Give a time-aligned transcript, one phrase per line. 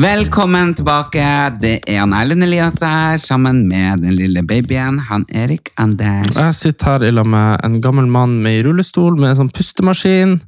[0.00, 1.22] Velkommen tilbake.
[1.60, 6.30] Det er han Erlend Elias her, sammen med den lille babyen, han Erik Anders.
[6.38, 9.52] Jeg sitter her i lag med en gammel mann med i rullestol med en sånn
[9.56, 10.38] pustemaskin.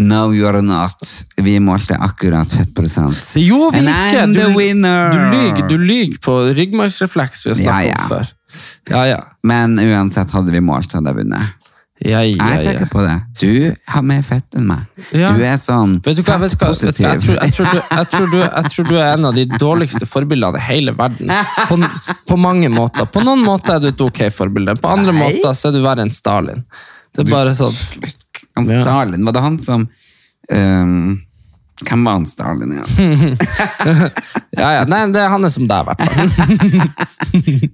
[0.00, 1.02] No, you're not.
[1.36, 3.32] Vi målte akkurat fettprosent.
[3.36, 4.20] Jo, vi And ikke!
[4.22, 5.10] I'm Du, the winner!
[5.12, 7.96] du lyver du lyger på ryggmargsrefleks vi har snakket Ja, ja.
[8.04, 8.30] om før.
[8.90, 9.18] Ja, ja.
[9.46, 11.59] Men uansett, hadde vi målt, hadde jeg vunnet.
[12.00, 12.60] Ja, ja, Jeg er ja.
[12.64, 13.14] sikker på det.
[13.42, 14.86] Du har mer fett enn meg.
[15.12, 15.34] Ja.
[15.36, 17.04] Du er sånn fettpositiv.
[17.04, 20.64] Jeg, tror, jeg, du, jeg, jeg tror du er en av de dårligste forbildene i
[20.64, 21.28] hele verden.
[21.68, 21.76] På,
[22.30, 23.04] på mange måter.
[23.12, 25.26] På noen måter er du et ok forbilde, på andre Nei.
[25.26, 26.64] måter så er du verre enn Stalin.
[27.12, 28.26] Det er bare sånn Slutt.
[28.56, 29.84] Han Stalin, var det han som
[30.52, 31.20] ehm,
[31.88, 33.36] Hvem var han Stalin igjen?
[34.60, 34.80] Ja, ja.
[34.90, 36.18] Nei, det, han er som deg, i hvert fall.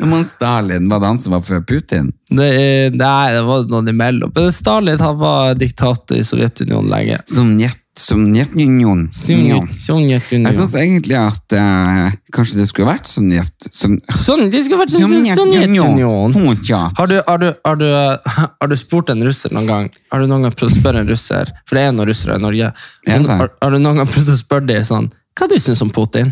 [0.12, 0.86] Han Stalin?
[0.90, 2.10] Var det han som var før Putin?
[2.30, 4.30] Det, er- nei, det var noen imellom.
[4.36, 7.18] Men Stalin han var diktator i Sovjetunionen lenge.
[7.32, 9.09] Sovjet, Sovjetunionen.
[9.11, 10.53] Sovjet- Jeg Sovjetunionen.
[10.55, 13.67] syns egentlig at eh, kanskje det skulle vært Sovjet...
[13.71, 16.33] Som, Sånn, det skulle vært sånn Sovjetunionen.
[16.33, 16.97] Sovjet.
[16.97, 17.87] Har du, har, du, har, du,
[18.61, 21.09] har du spurt en russer noen gang Har du noen gang prøvd å spørre en
[21.11, 22.71] russer For det er noen russere i Norge.
[23.07, 23.37] Er det?
[23.43, 26.31] Har, har du noen gang prøvd å spørre dem sånn Hva du syns om Putin?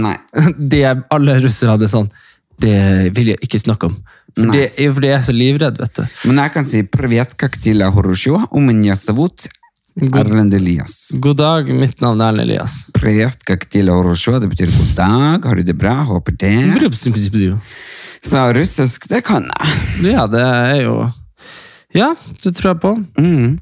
[0.00, 0.16] Nei.
[0.58, 2.10] De er, alle russere hadde sånn
[2.60, 2.76] Det
[3.16, 3.94] vil jeg ikke snakke om.
[4.36, 4.66] For Nei.
[4.76, 6.02] de, for de er så livredd, vet du.
[6.28, 8.44] Men jeg kan si «Привет, как дела, хорошо?
[8.52, 9.48] У меня зовут
[9.95, 11.07] God, Erlend Elias.
[11.11, 12.73] God dag, mitt navn er Erlend Elias.
[12.97, 16.51] Prevt kaktil orosjo, det betyr god dag, har du det bra, håper det.
[18.25, 19.77] Sa russisk, det kan jeg.
[20.11, 20.97] Ja, det er jo
[21.95, 22.09] Ja,
[22.43, 22.91] det tror jeg på.
[23.15, 23.55] Mm.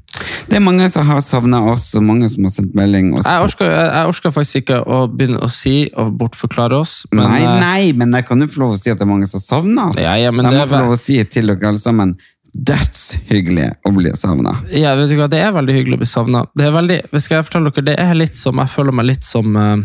[0.50, 3.12] Det er mange som har savna oss, og mange som har sendt melding.
[3.14, 7.04] Jeg orsker, jeg, jeg, orsker, faktisk ikke å begynne å si og bortforklare oss.
[7.14, 9.12] Men, nei, eh, nei, men jeg kan jo få lov å si at det er
[9.12, 10.02] mange som har savner oss.
[10.02, 12.16] Ja, ja, men jeg det må få lov å si til dere alle sammen
[12.54, 14.54] dødshyggelig å bli savna.
[14.70, 16.44] Ja, vet du hva, Det er veldig hyggelig å bli savna.
[16.54, 19.26] Det er veldig, skal jeg fortelle dere, det er litt som, jeg føler meg litt
[19.26, 19.82] som uh,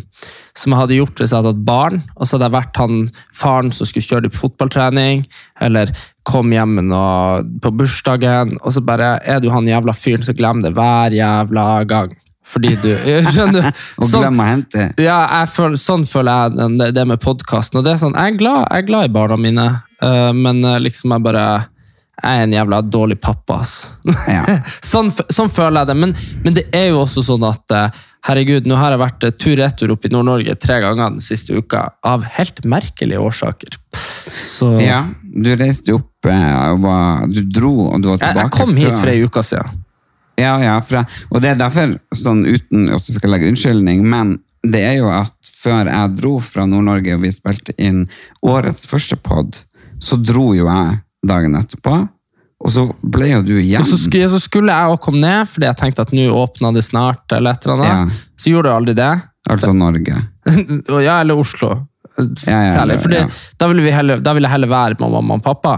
[0.60, 2.00] som jeg hadde gjort hvis jeg hadde hatt barn.
[2.18, 2.96] Og så hadde jeg vært han
[3.36, 5.26] faren som skulle kjøre dem på fotballtrening,
[5.66, 5.94] eller
[6.30, 10.68] kom hjem noe på bursdagen, og så bare er du han jævla fyren som glemmer
[10.68, 12.14] det hver jævla gang.
[12.50, 12.90] Fordi du
[13.34, 13.82] Skjønner du?
[14.02, 14.88] Og Sånn- glem å hente.
[15.02, 15.20] Ja,
[15.50, 17.82] føler, sånn føler jeg det, med podkasten.
[17.82, 19.68] Og det er sånn, jeg er glad, jeg er glad i barna mine,
[20.04, 21.46] uh, men eh, liksom jeg bare
[22.20, 23.74] jeg er en jævla dårlig pappa, ass.
[24.28, 24.44] Ja.
[24.92, 25.98] sånn, sånn føler jeg det.
[26.02, 29.36] Men, men det er jo også sånn at eh, herregud, nå har jeg vært eh,
[29.40, 33.80] tur-retur opp i Nord-Norge tre ganger den siste uka, av helt merkelige årsaker.
[34.40, 38.56] Så Ja, du reiste opp eh, og var, Du dro, og du var tilbake jeg
[38.58, 39.86] kom hit for ei uke siden.
[40.40, 44.38] Ja, ja, fra, og det er derfor, sånn uten at du skal legge unnskyldning, men
[44.64, 48.06] det er jo at før jeg dro fra Nord-Norge og vi spilte inn
[48.44, 49.62] årets første pod,
[50.00, 51.98] så dro jo jeg dagen etterpå,
[52.60, 53.82] og så ble jo du igjen.
[53.82, 56.74] Og så skulle, så skulle jeg òg komme ned, fordi jeg tenkte at nå åpna
[56.76, 57.24] det snart.
[57.32, 57.92] eller et eller annet.
[58.16, 58.32] Ja.
[58.40, 59.12] Så gjorde du aldri det.
[59.50, 60.18] Altså Norge.
[61.06, 61.70] Ja, eller Oslo.
[62.20, 62.98] Ja, ja, Særlig.
[63.00, 63.20] Fordi
[63.58, 65.78] da, ville vi heller, da ville jeg heller være med mamma og pappa.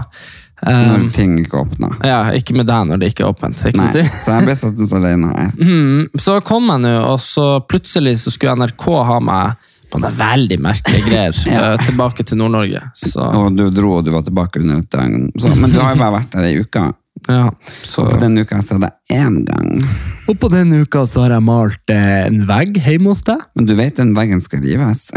[0.61, 1.87] Når Um, ting ikke åpna.
[2.05, 3.57] ja, ikke med deg når det ikke er åpent.
[3.65, 5.47] Ikke Nei, så jeg ble satt så alene her.
[5.57, 9.55] Mm, så kom jeg nå, og så plutselig så skulle NRK ha meg
[9.91, 11.73] på noen veldig merkelige greier Ja.
[11.73, 12.81] eh, tilbake til Nord-Norge.
[13.21, 15.29] Og du dro, og du var tilbake under et døgn.
[15.39, 16.87] Så, men du har jo bare vært der i uka.
[17.29, 17.49] ja,
[17.83, 18.05] så.
[18.07, 19.83] Og på den uka så hadde jeg én gang.
[20.31, 23.43] Og på denne uka så har jeg malt eh, en vegg hjemme hos deg.
[23.59, 25.09] Men du vet den veggen skal rives.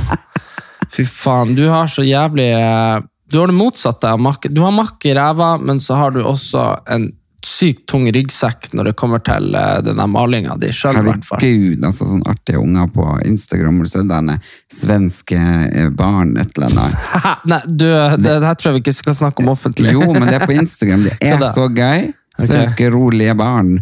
[0.94, 2.98] Fy faen, du har så jævlig eh,
[3.30, 4.24] Du har det motsatte av.
[4.50, 7.10] Du har makk i ræva, men så har du også en
[7.46, 10.98] sykt tung ryggsekk når det kommer til eh, denne malinga di sjøl.
[11.00, 13.80] Herregud, altså sånn artige unger på Instagram.
[13.88, 14.38] Sett denne
[14.72, 17.10] svenske eh, barn, et eller annet?
[17.50, 19.94] Nei, du, det, det her tror jeg vi ikke skal snakke om offentlig.
[19.96, 21.06] Jo, men det er på Instagram.
[21.08, 22.10] Det er Hva så gøy.
[22.40, 23.74] Svenske rolige barn.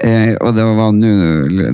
[0.00, 1.10] Eh, og det var nå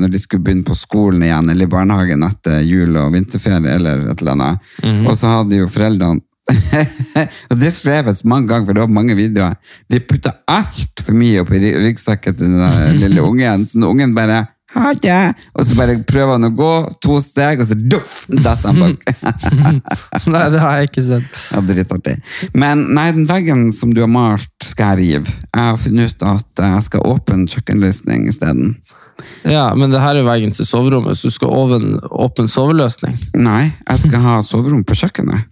[0.02, 4.08] når de skulle begynne på skolen igjen, eller i barnehagen etter jul og vinterferie, eller
[4.10, 4.74] et eller annet.
[4.82, 5.06] Mhm.
[5.06, 6.22] Og så hadde jo foreldrene
[7.50, 9.58] og det skreves mange ganger, for det var mange videoer.
[9.92, 14.42] De putta altfor mye oppi ry- ryggsekken til den lille ungen, så når ungen bare
[14.72, 16.70] ha det, og så bare prøver han å gå
[17.04, 19.02] to steg, og så duff, detter han bak.
[20.32, 21.36] Nei, det har jeg ikke sett.
[21.52, 22.14] Ja, dritartig.
[22.56, 25.36] Men nei, den veggen som du har malt, skal jeg rive.
[25.52, 28.72] Jeg har funnet ut at jeg skal åpne kjøkkenløsning isteden.
[29.44, 33.20] Ja, men det her er veggen til soverommet, så du skal åpne soveløsning.
[33.44, 35.51] Nei, jeg skal ha soverom på kjøkkenet.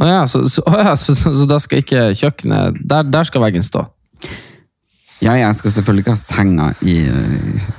[0.00, 3.44] Å ja, så, så, å ja, så, så, da skal ikke kjøkkenet Der, der skal
[3.44, 3.84] veggen stå.
[5.22, 6.96] Ja, jeg skal selvfølgelig ikke ha senga i,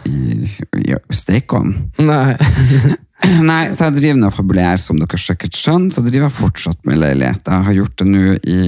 [0.10, 0.48] i,
[0.82, 1.92] i stekeovnen.
[2.02, 2.34] Nei.
[3.50, 6.82] Nei, så jeg driver nå og fabulerer, som dere sikkert skjønner, så driver jeg fortsatt
[6.88, 7.48] med leilighet.
[7.48, 8.60] Jeg har gjort det nå i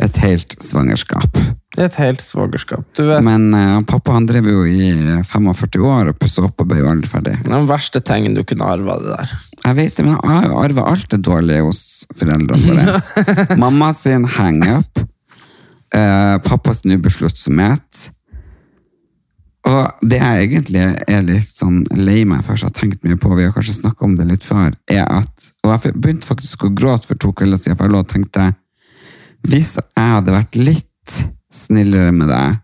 [0.00, 1.38] et helt svangerskap.
[1.76, 2.86] Er et helt svangerskap.
[2.96, 4.90] Du vet, Men uh, pappa han drev jo i
[5.28, 7.36] 45 år og pussa opp og ble jo aldri ferdig.
[7.46, 9.34] Den verste tingen du kunne arva det der.
[9.60, 11.82] Jeg vet det, men jeg har jo arva alt det dårlige hos
[12.16, 13.56] foreldrene våre.
[13.62, 15.02] Mamma sin hang-up,
[15.94, 18.08] eh, pappas ubesluttsomhet.
[19.68, 23.18] Og det jeg egentlig er litt sånn lei meg for, så jeg har tenkt mye
[23.20, 26.64] på, vi har kanskje snakket om det litt før, er at Og jeg begynte faktisk
[26.64, 28.46] å gråte for to kvelder siden, for jeg lå og tenkte
[29.44, 31.18] Hvis jeg hadde vært litt
[31.52, 32.60] snillere med deg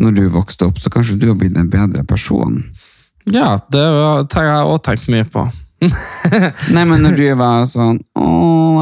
[0.00, 2.62] når du vokste opp, så kanskje du hadde blitt en bedre person.
[3.28, 5.44] Ja, det har jeg òg tenkt mye på.
[6.74, 8.28] Nei, men når du var sånn Å,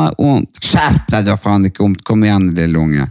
[0.00, 0.60] det er vondt.
[0.64, 2.04] Skjerp deg, du har faen ikke vondt.
[2.06, 3.06] Kom igjen, lille unge.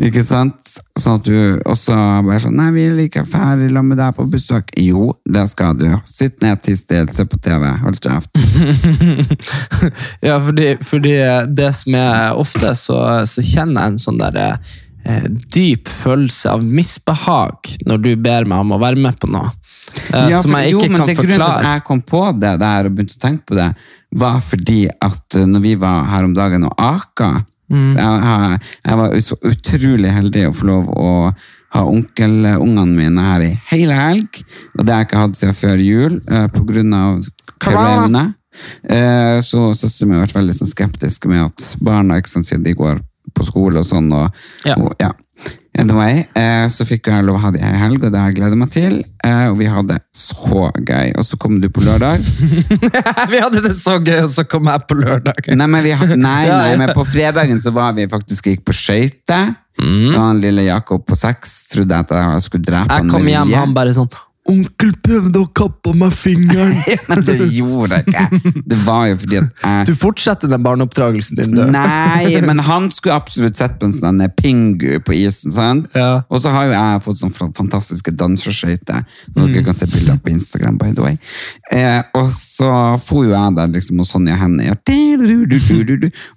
[0.00, 0.78] Ikke sant?
[0.96, 1.94] Sånn at du også
[2.24, 4.72] bare sånn Nei, vi er like ferdig la med deg på besøk.
[4.80, 5.86] Jo, det skal du.
[6.08, 7.66] Sitt ned, tiss stille, se på TV.
[7.84, 8.30] Hold kjeft.
[10.24, 11.14] Ja, fordi, fordi
[11.56, 12.96] det som er ofte, så,
[13.28, 14.78] så kjenner jeg en sånn der eh,
[15.54, 19.52] dyp følelse av misbehag når du ber meg om å være med på noe.
[20.12, 22.24] Eh, Ja, som jeg ikke jo, men kan det grunnen til at jeg kom på
[22.38, 23.70] det der og begynte å tenke på det,
[24.20, 27.92] var fordi at uh, når vi var her om dagen og aka Mm.
[27.94, 31.10] jeg, jeg, var så utrolig heldig å få lov å
[31.70, 34.40] ha onkelungene mine her i hele helg.
[34.74, 36.40] Og det har jeg ikke hatt siden før jul, pga.
[36.50, 37.20] på grunn av
[37.62, 38.24] korona.
[39.46, 42.74] Så søsteren min har vært veldig sånn, skeptisk med at barna ikke sånn, siden de
[42.74, 42.98] går
[43.34, 44.12] på skole og sånn.
[44.12, 44.30] Og,
[44.66, 44.76] Ja.
[44.76, 45.10] og, ja.
[45.78, 48.40] Anyway, eh, så fikk jeg lov å ha det i helg, og det har jeg
[48.40, 48.98] gleda meg til.
[49.24, 51.14] Eh, og vi hadde så gøy.
[51.16, 52.20] Og så kom du på lørdag.
[53.32, 55.48] vi hadde det så gøy, og så kom jeg på lørdag.
[55.54, 59.54] Nei, men, vi, nei, nei, men på fredagen så var vi faktisk gikk på skøyter.
[59.80, 63.54] Og han lille Jakob på seks trodde at jeg skulle drepe Jeg kom med hjem,
[63.56, 64.10] han bare sånn
[64.50, 66.74] Onkel prøvde å kappe meg fingeren.
[67.10, 68.52] Men det gjorde jeg ikke.
[68.70, 71.62] Det var jo fordi at jeg Du fortsetter den barneoppdragelsen din, du.
[71.70, 75.52] Nei, men han skulle absolutt sett på en sånn pingu på isen.
[75.54, 75.88] sant?
[75.96, 76.22] Ja.
[76.30, 80.22] Og så har jo jeg fått sånn fantastiske danseskøyter, som dere kan se bilder av
[80.24, 80.78] på Instagram.
[80.80, 81.18] by the way.
[81.72, 82.70] Eh, og så
[83.02, 84.80] for jo jeg der liksom hos Sonja Hennie, og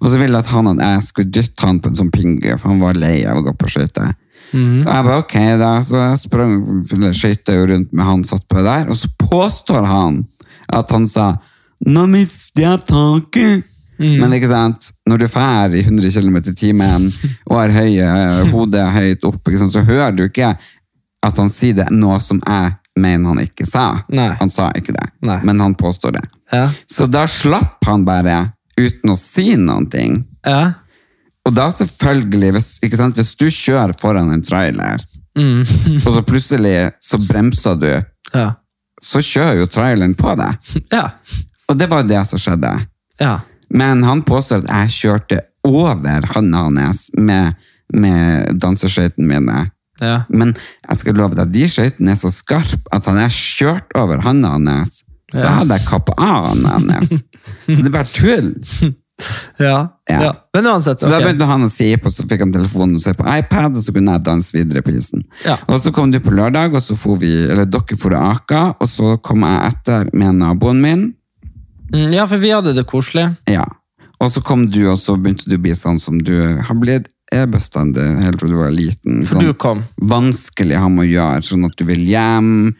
[0.00, 2.50] og så ville jeg at han og jeg skulle dytte han på en sånn pingu,
[2.58, 4.14] for han var lei av å gå på skøyter.
[4.54, 6.54] Og jeg bare, ok da, så jeg sprang
[7.16, 10.22] skøyta rundt med han satt på der, og så påstår han
[10.72, 11.34] at han sa
[11.84, 13.70] nå mister jeg taket.
[13.98, 17.10] Men ikke sant, når du drar i 100 km i timen
[17.50, 18.06] og har høye,
[18.50, 20.54] hodet høyt opp, sant, så hører du ikke
[21.24, 24.04] at han sier det noe som jeg mener han ikke sa.
[24.12, 24.32] Nei.
[24.40, 25.38] Han sa ikke det, Nei.
[25.46, 26.24] men han påstår det.
[26.52, 26.68] Ja.
[26.90, 28.40] Så da slapp han bare
[28.78, 30.22] uten å si noen ting.
[30.46, 30.83] Ja.
[31.44, 35.02] Og da selvfølgelig, hvis, sant, hvis du kjører foran en trailer,
[35.36, 37.90] og så plutselig så bremser du,
[38.34, 38.52] Ja.
[39.02, 40.56] så kjører jo traileren på deg.
[40.92, 41.08] Ja.
[41.68, 42.86] Og det var jo det som skjedde.
[43.20, 43.40] ja.
[43.74, 47.54] Men han påstår at jeg kjørte over handa hans med,
[47.92, 49.70] med danseskøytene mine.
[50.00, 50.22] ja.
[50.28, 50.52] Men
[50.88, 54.52] jeg skal love deg, de skøytene er så skarpe at han jeg kjørt over handa
[54.54, 55.02] hans,
[55.32, 57.16] så hadde jeg kappet av handa hans.
[57.66, 58.52] Så det er bare tull.
[59.58, 59.88] Ja.
[60.10, 60.22] Ja.
[60.22, 60.32] ja.
[60.54, 63.12] Men uansett, Så da begynte han å si på, så fikk han telefonen og se
[63.14, 65.22] på iPad, og så kunne jeg danse videre på isen.
[65.46, 65.56] Ja.
[65.70, 68.62] Og så kom du på lørdag, og så for vi, eller dere for å ake,
[68.80, 71.04] og så kom jeg etter med naboen min.
[71.94, 73.28] Mm, Ja, for vi hadde det koselig.
[73.50, 73.64] Ja.
[74.20, 77.06] Og så kom du, og så begynte du å bli sånn som du har blitt
[77.34, 79.22] er bestandig, helt fra du var liten.
[79.26, 79.84] For Sånn du kom.
[79.98, 82.74] vanskelig å ha med å gjøre, sånn at du vil hjem,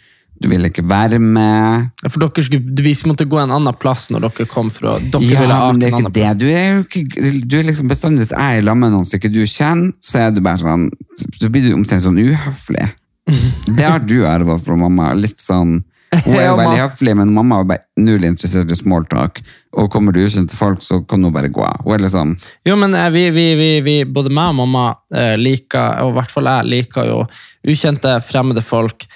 [0.45, 1.89] du ville ikke være med.
[2.05, 5.25] Ja, For dere skulle, vi måtte gå en annen plass når dere kom fra Dere
[5.25, 6.27] Ja, ville men det er en ikke annen det.
[6.27, 6.37] plass.
[6.43, 9.19] Du er jo ikke, du er liksom bestandig, hvis jeg er sammen med noen som
[9.21, 10.87] ikke du kjenner, så er du bare sånn,
[11.41, 12.91] så blir du omtrent sånn uhøflig.
[13.79, 15.79] Det har du arvet fra mamma, litt sånn,
[16.15, 19.41] hun er Ja, jo veldig ma- høflig, men mamma er bare null interessert i smalltalk.
[19.75, 21.81] og kommer du ukjente folk, så kan hun bare gå av.
[21.83, 22.37] Hun er liksom,
[22.69, 26.15] Jo, men eh, vi, vi, vi, vi, både meg og mamma eh, liker, og i
[26.21, 27.17] hvert fall jeg liker jo
[27.67, 29.09] ukjente, fremmede folk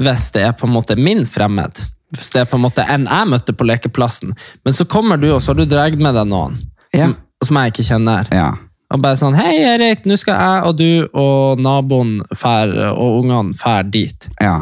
[0.00, 1.82] hvis det er på en måte min fremmed.
[2.16, 4.32] Hvis det er på en måte en jeg møtte på lekeplassen.
[4.64, 6.58] Men så kommer du, og så har du dratt med deg noen
[6.92, 7.06] Ja.
[7.06, 8.26] som som jeg ikke kjenner.
[8.34, 8.50] Ja.
[8.92, 13.54] Og bare sånn Hei, Erik, nå skal jeg og du og naboen fær, og ungene
[13.56, 14.28] fær dit.
[14.40, 14.60] ja.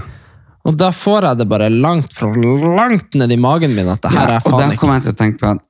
[0.68, 4.10] Og da får jeg det bare langt fra langt ned i magen min at det
[4.12, 5.62] her er og da kommer kom jeg til å tenke på at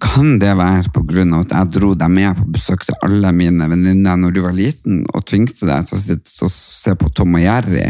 [0.00, 4.16] kan det være av at jeg dro deg med på besøk til alle mine venninner
[4.16, 7.88] når du var liten, og tvingte deg til å se på Tom og Jerry?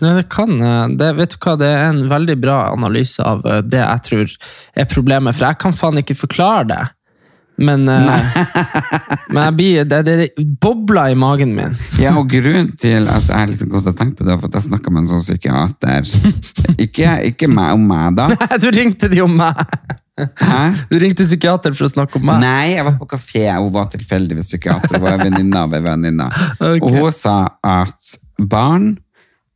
[0.00, 3.62] Det kan eh, det, Vet du hva, det er en veldig bra analyse av eh,
[3.66, 4.34] det jeg tror
[4.74, 6.82] er problemet, for jeg kan faen ikke forklare det.
[7.62, 8.36] Men, eh,
[9.36, 10.30] men blir, det, det,
[10.60, 11.76] bobler i magen min.
[12.00, 14.70] Ja, og grunnen til at jeg liksom godt har tenkt på det, for at jeg
[14.70, 16.12] snakka med en sånn psykiater.
[16.82, 18.30] Ikke, ikke meg om meg, da.
[18.32, 19.60] Nei, Du ringte de om meg!
[20.18, 20.58] Hæ?
[20.90, 22.42] Du ringte psykiater for å snakke om meg.
[22.42, 24.98] Nei, jeg var på kafé, hun var tilfeldigvis psykiater.
[24.98, 26.28] Hun var venninne av en venninne.
[26.72, 26.84] Ok.
[26.84, 28.94] Og hun sa at barn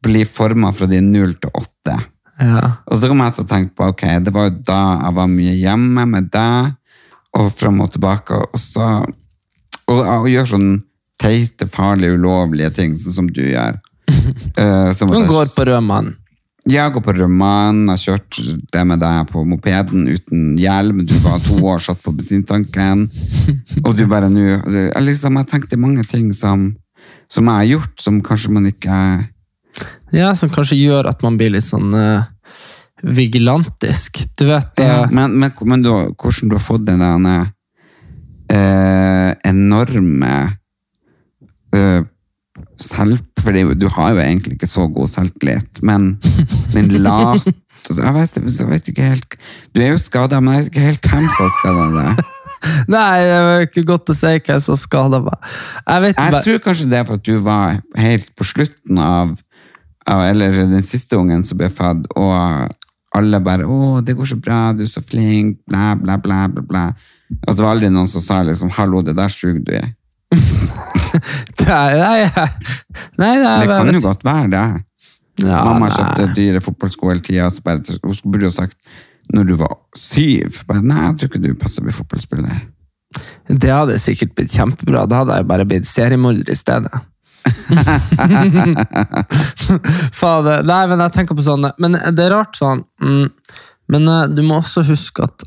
[0.05, 1.97] blir forma fra de er null til åtte.
[2.41, 2.65] Ja.
[2.91, 5.31] Og så kom jeg til å tenke på, ok, det var jo da jeg var
[5.33, 6.75] mye hjemme med deg,
[7.37, 8.91] og frem og tilbake, og så
[9.87, 10.71] og, og gjør sånn
[11.21, 13.79] teite, farlige, ulovlige ting, sånn som du gjør.
[14.59, 16.15] uh, som du går på rød mann.
[16.67, 18.39] Jeg går på Røman, jeg har kjørt
[18.75, 23.05] det med deg på mopeden uten hjelm, du var to år satt på bensintanken,
[23.85, 24.57] og du bare nå
[25.07, 26.73] liksom, jeg tenkte mange ting som,
[27.31, 28.99] som jeg har gjort, som kanskje man ikke
[30.17, 32.25] Ja, Som kanskje gjør at man blir litt sånn uh,
[33.05, 34.23] vigilantisk.
[34.39, 37.51] Du vet ja, eh, Men, men, men du, hvordan du har fått den der
[38.53, 40.35] uh, enorme
[41.77, 42.03] uh,
[42.81, 46.15] selv, fordi du har jo egentlig ikke så god selvtillit, men
[46.73, 47.53] den late
[47.87, 49.37] jeg vet, jeg vet ikke helt
[49.71, 52.25] Du er jo skada, men jeg vet ikke helt hvem som har skada deg.
[52.97, 55.51] Nei, det var ikke godt å si hvem som skada meg.
[55.85, 59.37] Jeg vet Jeg tror kanskje det er for at du var helt på slutten av
[60.07, 62.71] Eller den siste ungen som ble født, og
[63.17, 66.47] alle bare 'Å, det går så bra, du er så flink', bla, bla, bla.
[66.49, 66.85] bla, bla.
[67.49, 69.95] At det var aldri noen som sa liksom 'hallo, det der suger du i'.
[71.67, 72.31] Nei, nei,
[73.19, 74.85] nei, nei, Det kan jo godt være det.
[75.43, 75.97] Ja, Mamma nei.
[75.97, 78.77] kjøpte dyre fotballsko hele tida, så bare, hun burde jo sagt
[79.35, 82.61] når du var syv bare, Nei, jeg tror ikke du passer å bli fotballspiller.
[83.49, 85.07] Det hadde sikkert blitt kjempebra.
[85.09, 87.03] Da hadde jeg bare blitt seriemorder i stedet.
[90.17, 90.63] Fader.
[90.67, 93.27] Nei, men jeg tenker på sånn Men det er rart sånn mm,
[93.93, 95.39] Men eh, du må også huske at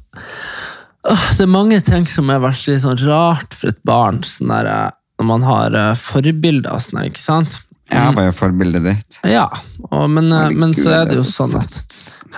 [1.10, 4.18] øh, Det er mange ting som er veldig sånn rart for et barn.
[4.28, 4.90] Sånn der, eh,
[5.20, 7.52] når man har eh, forbilder og sånn, ikke sant?
[7.90, 9.16] Jeg var jo forbildet ditt.
[9.26, 9.48] Ja,
[9.90, 10.30] og, men,
[10.60, 11.74] men så er det jo sånn at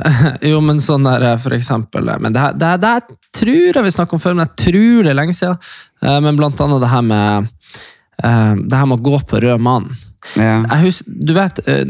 [0.48, 3.02] Jo, men sånn der for eksempel Men det her, det, her- det her
[3.36, 5.58] tror jeg vi snakket om før, men jeg tror det er lenge siden.
[6.24, 7.52] Men blant annet det her med
[8.22, 9.92] Det her med å gå på rød mann.
[10.38, 10.62] Ja.
[10.84, 11.86] Husker, du vet, eh,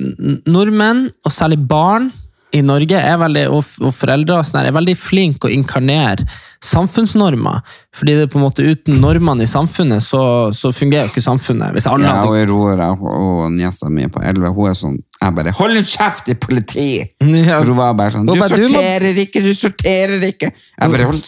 [0.47, 2.11] nordmenn, og særlig barn
[2.51, 6.25] i Norge, er veldig, og, og foreldre og sånne, er veldig flinke å inkarnere
[6.63, 7.61] samfunnsnormer.
[7.95, 10.23] Fordi det er på en måte uten normene i samfunnet, så,
[10.55, 11.75] så fungerer jo ikke samfunnet.
[11.75, 15.51] Hvis alle Ja, og Aurora og niesa mi på 11, hun er sånn Jeg bare
[15.53, 17.59] 'hold en kjeft i politi!' Ja.
[17.59, 20.49] For hun var bare sånn 'du bare, «Du må- sorterer ikke, du sorterer ikke'.
[20.81, 21.21] Jeg bare hold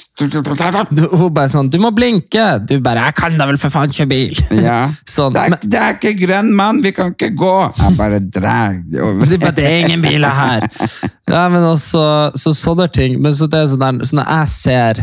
[0.95, 3.89] du, Hun bare sånn 'Du må blinke!' Du bare 'Jeg kan da vel for faen
[3.93, 4.89] kjøre bil!' Ja.
[5.05, 7.73] Sånn, det, er, men- det er ikke grønn mann, vi kan ikke gå!
[7.77, 9.25] Jeg bare drar det over.
[9.25, 10.67] Det er bare, det er ingen biler her.
[11.31, 12.01] Ja, men også,
[12.35, 13.15] så sånne ting.
[13.23, 14.99] Men så det er sånn der, så når jeg ser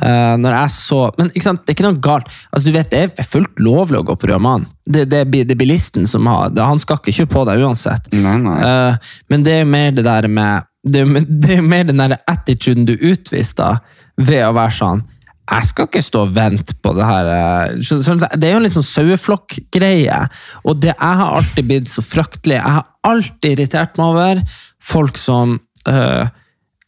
[0.00, 2.30] uh, Når jeg så Men ikke sant, det er ikke noe galt.
[2.48, 4.66] Altså, du vet, Det er fullt lovlig å gå på rød mann.
[4.88, 6.64] Det, det, det er bilisten som har det.
[6.64, 8.08] Han skal ikke kjøre på deg uansett.
[8.16, 8.58] Nei, nei.
[8.64, 12.16] Uh, men det er mer det der med Det er, det er mer den der
[12.26, 13.82] attituden du utviser
[14.16, 15.04] ved å være sånn
[15.52, 17.28] jeg skal ikke stå og vente på det her.
[17.28, 20.18] eh, Det er jo en litt sånn saueflokk-greie.
[20.64, 24.42] Og det, jeg har alltid blitt så fryktelig Jeg har alltid irritert meg over
[24.82, 25.58] folk som
[25.88, 26.26] uh,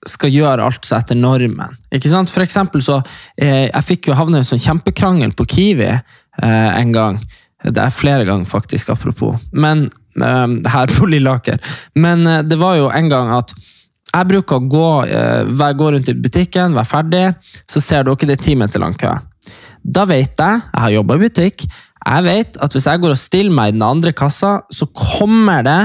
[0.09, 1.77] skal gjøre alt så etter normen.
[1.95, 2.33] Ikke sant?
[2.33, 3.01] For eksempel så
[3.41, 6.01] eh, Jeg fikk jo havne i en sånn kjempekrangel på Kiwi eh,
[6.45, 7.21] en gang.
[7.65, 9.39] Det er flere ganger, faktisk, apropos.
[9.53, 9.87] Men
[10.21, 11.61] eh, her på Lillaker.
[11.97, 13.55] Men eh, det var jo en gang at
[14.15, 17.25] jeg bruker å gå, eh, gå rundt i butikken, være ferdig,
[17.71, 19.17] så ser dere det er ti meter lang kø.
[19.85, 21.67] Da vet jeg, jeg har jobba i butikk,
[22.05, 25.65] jeg vet at hvis jeg går og stiller meg i den andre kassa, så kommer
[25.65, 25.81] det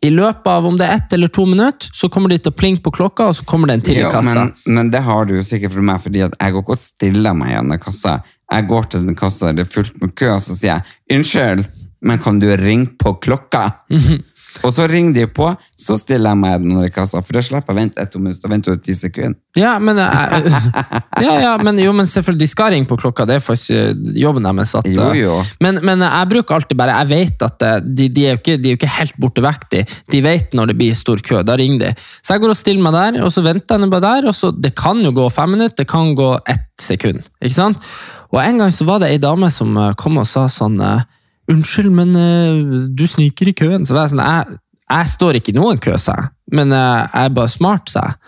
[0.00, 2.56] i løpet av om det er ett eller to minutter, så kommer de til å
[2.56, 4.34] plinge på klokka, og så kommer det en til i kassa.
[4.34, 7.34] men, men det har du jo sikkert for meg, fordi jeg går ikke og stiller
[7.38, 8.20] meg i denne kassa.
[8.48, 11.66] Jeg går til den kassa det er fullt med kø, og så sier jeg 'unnskyld,
[12.00, 13.70] men kan du ringe på klokka?'
[14.66, 15.48] Og så ringer de på,
[15.78, 18.48] så stiller jeg meg den i kassa, for da slipper jeg å vente ett minutt
[18.48, 19.38] venter du ti sekunder.
[19.58, 20.52] Ja, men, jeg,
[21.26, 23.26] ja, ja, men, jo, men selvfølgelig, de skal ringe på klokka.
[23.28, 24.74] Det er faktisk eh, jobben deres.
[24.78, 25.38] At, Jo, jo.
[25.64, 28.58] Men, men jeg bruker alltid bare Jeg vet at eh, de, de, er jo ikke,
[28.58, 29.84] de er jo ikke helt borte vekk, de.
[30.14, 31.42] De vet når det blir stor kø.
[31.46, 31.94] Da ringer de.
[32.22, 34.30] Så jeg går og stiller meg der, og så venter jeg bare der.
[34.30, 37.26] og så Det kan jo gå fem minutter, det kan gå ett sekund.
[37.42, 37.90] ikke sant?
[38.32, 41.06] Og en gang så var det ei dame som eh, kom og sa sånn eh,
[41.48, 43.86] Unnskyld, men uh, du sniker i køen.
[43.86, 46.32] Så det er sånn, jeg, jeg står ikke i noen kø, sa jeg.
[46.58, 48.18] Men uh, jeg er bare smart, sa jeg.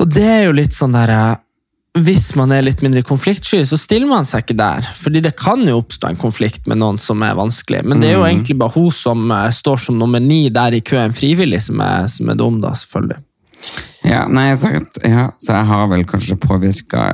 [0.00, 1.36] Og det er jo litt sånn der uh,
[1.96, 4.88] Hvis man er litt mindre konfliktsky, så stiller man seg ikke der.
[5.00, 7.84] Fordi det kan jo oppstå en konflikt med noen som er vanskelig.
[7.88, 11.16] Men det er jo egentlig bare hun som står som nummer ni der i køen
[11.16, 13.22] frivillig, som er, som er dum, da, selvfølgelig.
[14.06, 14.70] Ja, nei, så,
[15.02, 17.08] ja, så jeg har vel kanskje påvirka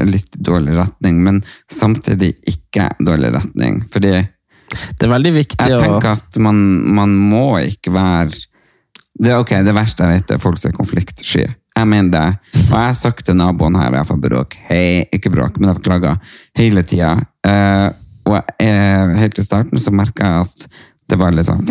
[0.00, 3.82] litt dårlig retning, men samtidig ikke dårlig retning.
[3.92, 4.14] Fordi
[4.72, 6.58] Det er veldig viktig jeg å tenker at man,
[6.96, 8.32] man må ikke være
[9.22, 11.44] det, ok, det verste jeg vet, er folk som er konfliktsky.
[11.72, 12.60] Jeg mener det.
[12.62, 14.56] Og jeg har sagt til naboen her jeg får bråk.
[14.68, 17.12] Hei, ikke bråk, men jeg får klager hele tida.
[17.46, 17.92] Uh,
[18.28, 20.66] og jeg, helt i starten så merka jeg at
[21.12, 21.64] det var litt sånn.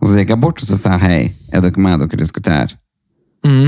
[0.00, 1.20] Og så gikk jeg bort og så sa jeg hei,
[1.52, 2.76] er dere med dere diskuterer?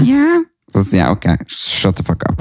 [0.07, 0.43] Ja.
[0.73, 2.41] Så sier jeg ok, shut the fuck up.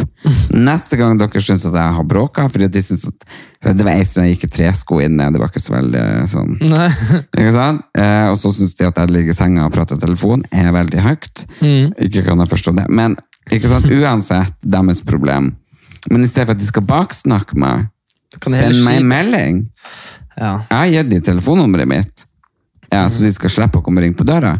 [0.55, 3.25] Neste gang dere syns at jeg har bråka, fordi de synes at
[3.63, 6.57] Det var ei som gikk i tresko inne, det var ikke så veldig sånn
[7.37, 7.85] ikke sant?
[7.95, 10.73] Eh, og så syns de at jeg ligger i senga og prater i telefon, er
[10.75, 11.45] veldig høyt.
[12.03, 12.87] Ikke kan jeg forstå det.
[12.89, 13.15] Men
[13.51, 13.87] ikke sant?
[13.99, 15.53] uansett deres problem.
[16.11, 17.87] Men i stedet for at de skal baksnakke meg,
[18.43, 19.63] send meg en melding.
[20.35, 20.57] Ja.
[20.67, 22.27] Jeg har gitt dem telefonnummeret mitt,
[22.89, 24.57] ja, så de skal slippe å komme og ringe på døra.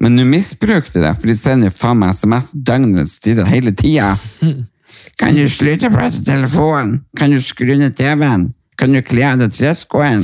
[0.00, 4.14] Men nå misbrukte de det, for de sender faen meg SMS døgnets tider hele tida.
[5.20, 7.02] Kan du slutte å prate i telefonen?
[7.18, 8.48] Kan du skru ned TV-en?
[8.80, 10.22] Kan du kle av deg treskoen?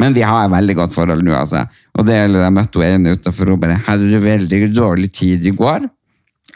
[0.00, 1.62] Men vi har et veldig godt forhold nå, altså.
[1.94, 5.54] Og det gjelder, Jeg møtte henne utenfor og bare 'Hadde du veldig dårlig tid i
[5.54, 5.88] går?'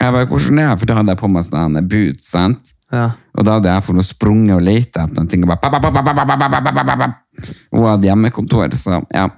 [0.01, 2.73] Jeg var hvordan for da hadde jeg på meg sånne boots, sant?
[2.91, 3.11] Ja.
[3.37, 5.41] Og da hadde jeg for noe sprunget og leita etter noe.
[5.41, 5.73] Og bare, pap,
[7.71, 9.29] hun hadde hjemmekontor, så ja.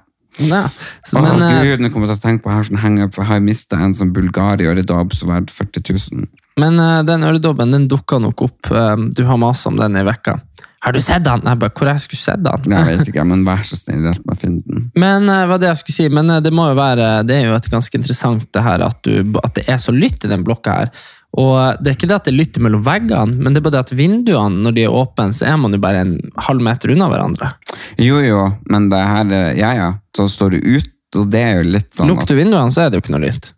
[0.42, 0.64] Ja.
[1.06, 3.22] Så, men, eh, Gud, nå kommer jeg til å tenke på her sånn hang-up, for
[3.24, 6.26] jeg har mistet en sånn Bulgari øredobb som verdt 40 000.
[6.62, 8.70] men uh, den øredobben den dukka nok opp.
[8.70, 10.38] Uh, Du har masa om den i vekka.
[10.84, 11.40] Har du sett den?
[11.48, 12.74] Jeg bare, hvor jeg skulle sett den?
[12.74, 14.86] Jeg vet ikke, men vær så snill, hjelp meg å finne den.
[14.98, 17.58] Men uh, hva det jeg skulle si, men det må jo være, det er jo
[17.58, 20.80] et ganske interessant det her at, du, at det er så lytt i den blokka
[20.82, 20.92] her.
[21.34, 23.76] Og eh, det er ikke det at det lytter mellom veggene, men det er bare
[23.78, 26.12] det at vinduene, når de er åpne, så er man jo bare en
[26.46, 27.52] halv meter unna hverandre.
[27.98, 31.56] Jo, jo, men det her, er- ja, ja, så står du ut, og det er
[31.58, 33.50] jo litt sånn at, Lukter du vinduene, så er det jo ikke noe lytt.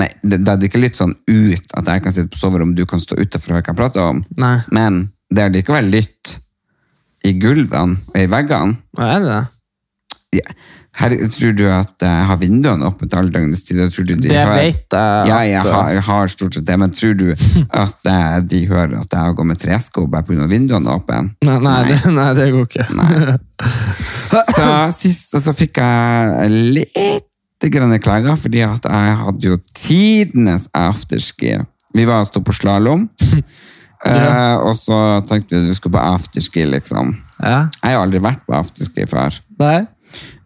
[0.00, 2.86] Nei, det, det er ikke litt sånn ut at jeg kan sitte på soverommet, du
[2.88, 4.22] kan stå ute for å høre hva jeg prater om.
[4.40, 4.54] Nei.
[4.72, 5.02] Men
[5.32, 6.38] det er likevel lytt
[7.28, 8.78] i gulvene og i veggene.
[8.96, 9.40] Hva er det?
[10.40, 10.54] Ja.
[10.92, 13.88] Her, tror du at jeg har vinduene åpne til alle døgnets tider?
[13.88, 16.90] Tror du de Det hører- vet jeg Ja, jeg har, har stort sett det, men
[16.92, 17.30] tror du
[17.84, 20.46] at eh, de hører at jeg går med tresko bare pga.
[20.50, 21.22] vinduene åpne?
[21.48, 23.38] Nei, nei, Det, nei, det går ikke.
[24.52, 31.56] Så sist så fikk jeg litt grann klager, fordi at jeg hadde jo tidenes afterski.
[31.94, 33.04] Vi var og sto på slalåm,
[34.08, 34.96] eh, og så
[35.28, 37.14] tenkte vi at vi skulle på afterski, liksom.
[37.42, 37.68] Ja.
[37.82, 39.36] Jeg har aldri vært på afterski før.
[39.60, 39.82] Nei?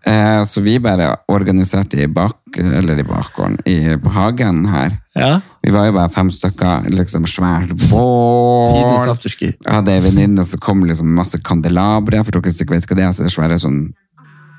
[0.07, 4.93] Eh, så vi bare organiserte i, bak, eller i bakgården, i, på hagen her.
[5.19, 5.41] Ja.
[5.63, 8.71] Vi var jo bare fem stykker, liksom svært bål.
[9.67, 13.17] Hadde ei venninne som kom liksom masse kandelabre, for dere ikke vet hva det er,
[13.17, 13.81] så det er svære sånn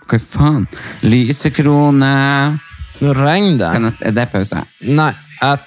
[0.08, 0.68] Hva faen?
[1.04, 2.12] Lysekrone
[3.04, 3.72] Nå regner det.
[3.76, 4.62] kan jeg, Er det pause?
[4.88, 5.60] Nei, jeg,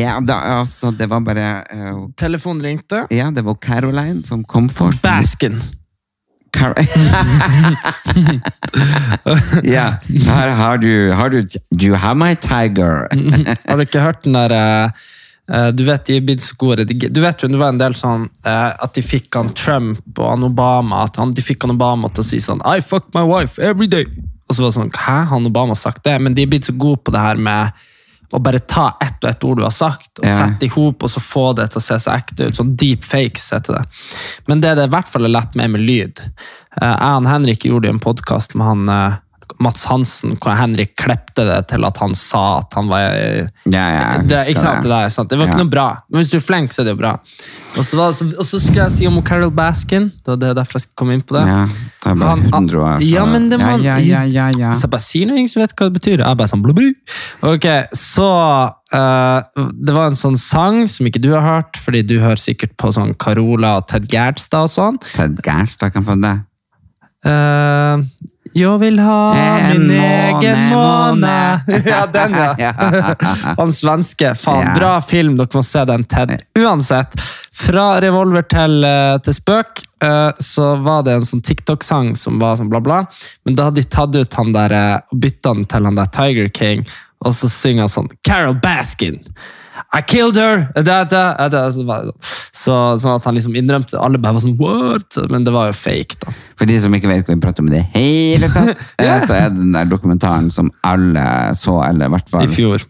[0.00, 3.04] Ja, da, altså, det var bare uh, telefonen ringte.
[3.12, 4.96] Ja, det var Caroline som kom for.
[5.04, 5.60] Basken.
[6.52, 6.74] Car
[10.26, 13.08] her har du, har du Do you have my tiger?
[13.68, 14.90] Har du ikke hørt den der eh,
[15.52, 18.28] eh, Du vet de er så gode Du vet jo, det var en del sånn
[18.44, 22.10] eh, at de fikk han Trump og han Obama at han, De fikk han Obama
[22.14, 24.06] til å si sånn I fuck my wife every day.
[24.48, 26.18] Og så var det sånn Hæ, han Obama sagt det?
[26.22, 27.86] Men de er blitt så gode på det her med
[28.32, 30.36] å bare ta ett og ett ord du har sagt, og Ja.
[30.46, 32.54] sette i hop, og så få det til å se så ekte ut.
[32.56, 33.84] Sånn deep fakes heter det.
[34.46, 36.20] Men det det i hvert fall er lett med med lyd
[36.80, 39.16] eh, Jeg og Henrik gjorde en podkast med han eh,
[39.58, 44.18] Mats Hansen, hvor Henrik klepte det til at han sa at han var Ja, ja,
[44.22, 44.90] det, ikke sant, det.
[44.92, 45.28] der, sant?
[45.30, 45.62] det var ikke Ja.
[45.64, 45.86] noe bra.
[46.10, 47.12] Men hvis du er flink, så er det jo bra.
[47.76, 50.10] Og så, var, og så skulle jeg si om Carol Baskin.
[50.24, 51.46] Det var derfor jeg skulle komme inn på det.
[51.48, 53.02] Ja, det er bare Han- 100 år.
[53.02, 54.72] Ja, men det må ja, ja, ja, ja.
[54.72, 56.18] Så jeg bare sier noe, ingen som vet hva det betyr.
[56.22, 56.92] Jeg bare sånn blubru.
[57.42, 58.28] Ok, så
[58.92, 59.40] uh,
[59.72, 62.92] Det var en sånn sang som ikke du har hørt, fordi du hører sikkert på
[62.92, 64.98] sånn Carola og Ted Gerdstad og sånn.
[65.14, 66.36] Ted Gærstad kan få det.
[67.22, 67.96] Eh,
[68.56, 71.34] jeg vil ha En min egen måne,
[71.86, 72.72] ja, den, ja.
[73.58, 74.34] Han svenske.
[74.38, 74.74] Faen, Ja.
[74.78, 75.36] bra film.
[75.38, 76.32] Dere må se den, Ted.
[76.58, 77.14] Uansett,
[77.60, 82.56] fra revolver til, eh, til spøk, eh, så var det en sånn TikTok-sang som var
[82.60, 83.02] sånn bla, bla.
[83.44, 86.10] Men da hadde de tatt ut han der eh, og bytta den til han der
[86.16, 86.86] Tiger King,
[87.24, 89.20] og så synger han sånn Carol Baskin.
[89.96, 90.66] I killed her!
[90.74, 91.64] Da, da, da.
[91.70, 93.00] Så, sånn.
[93.02, 95.18] sånn at han liksom innrømte Alle bare var sånn what?
[95.32, 96.34] Men det var jo fake, da.
[96.58, 99.24] For de som ikke vet hva vi prater om i det hele tatt, yeah.
[99.26, 101.26] så er det den der dokumentaren som alle
[101.58, 102.86] så, eller i hvert fall I fjor.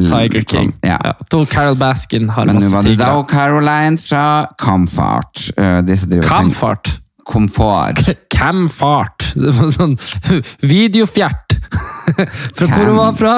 [0.00, 0.72] Tiger King.
[0.80, 0.96] Ja.
[1.04, 1.12] Ja.
[1.30, 4.24] To Carol Baskin har Men nå var det da Caroline fra
[4.58, 5.50] Comfort.
[5.60, 5.84] Uh,
[6.24, 6.94] Comfort?
[7.28, 8.00] Komfort.
[8.32, 9.32] Camfart.
[9.34, 9.98] Det var sånn
[10.72, 11.58] videofjert.
[12.56, 13.34] Fra hvor hun var fra?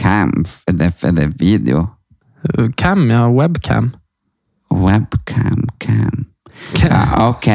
[0.00, 0.62] Camf.
[0.68, 1.84] er det, er det video?
[2.76, 3.28] Cam, ja.
[3.28, 3.92] Webcam.
[4.70, 6.26] Webcam, cam.
[6.76, 7.48] Ja, ok.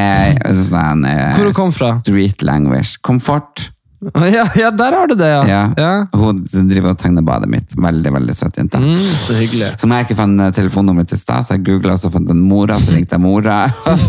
[0.69, 1.91] Sånn, eh, Hvor hun kom fra?
[2.04, 2.98] Street language.
[3.06, 3.69] Komfort.
[4.35, 5.41] Ja, ja, der har du det, ja.
[5.47, 5.61] Ja.
[5.77, 6.07] ja.
[6.13, 7.75] Hun driver og tegner badet mitt.
[7.77, 8.79] Veldig, veldig søt jente.
[8.81, 9.69] Mm, så hyggelig.
[9.81, 12.41] Som jeg ikke fant eh, telefonnummeret til stad, så jeg googla og så fant en
[12.45, 13.61] mora, så ringte jeg mora.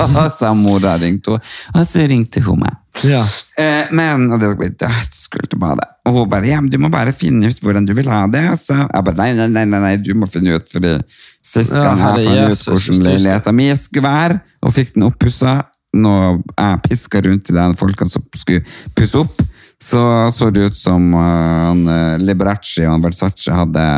[0.09, 2.81] Og så mora ringte hun, og så ringte hun meg.
[3.05, 3.21] Ja.
[3.61, 5.87] Eh, men og det ble dødskult å bade.
[6.09, 8.45] Og hun bare ja, men du må bare finne ut hvordan du vil ha det.
[8.63, 10.97] Så jeg bare nei, nei, nei, nei, du må finne ut, fordi
[11.45, 15.59] sist gang ja, jeg fant ut hvordan leiligheta mi skulle være, og fikk den oppussa,
[15.97, 18.65] når jeg piska rundt til de folkene som skulle
[18.97, 19.45] pusse opp,
[19.83, 21.21] så så det ut som uh,
[21.69, 21.83] han,
[22.23, 23.89] Liberacci Liberace og Versace hadde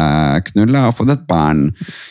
[0.53, 1.69] knulla og fått et barn.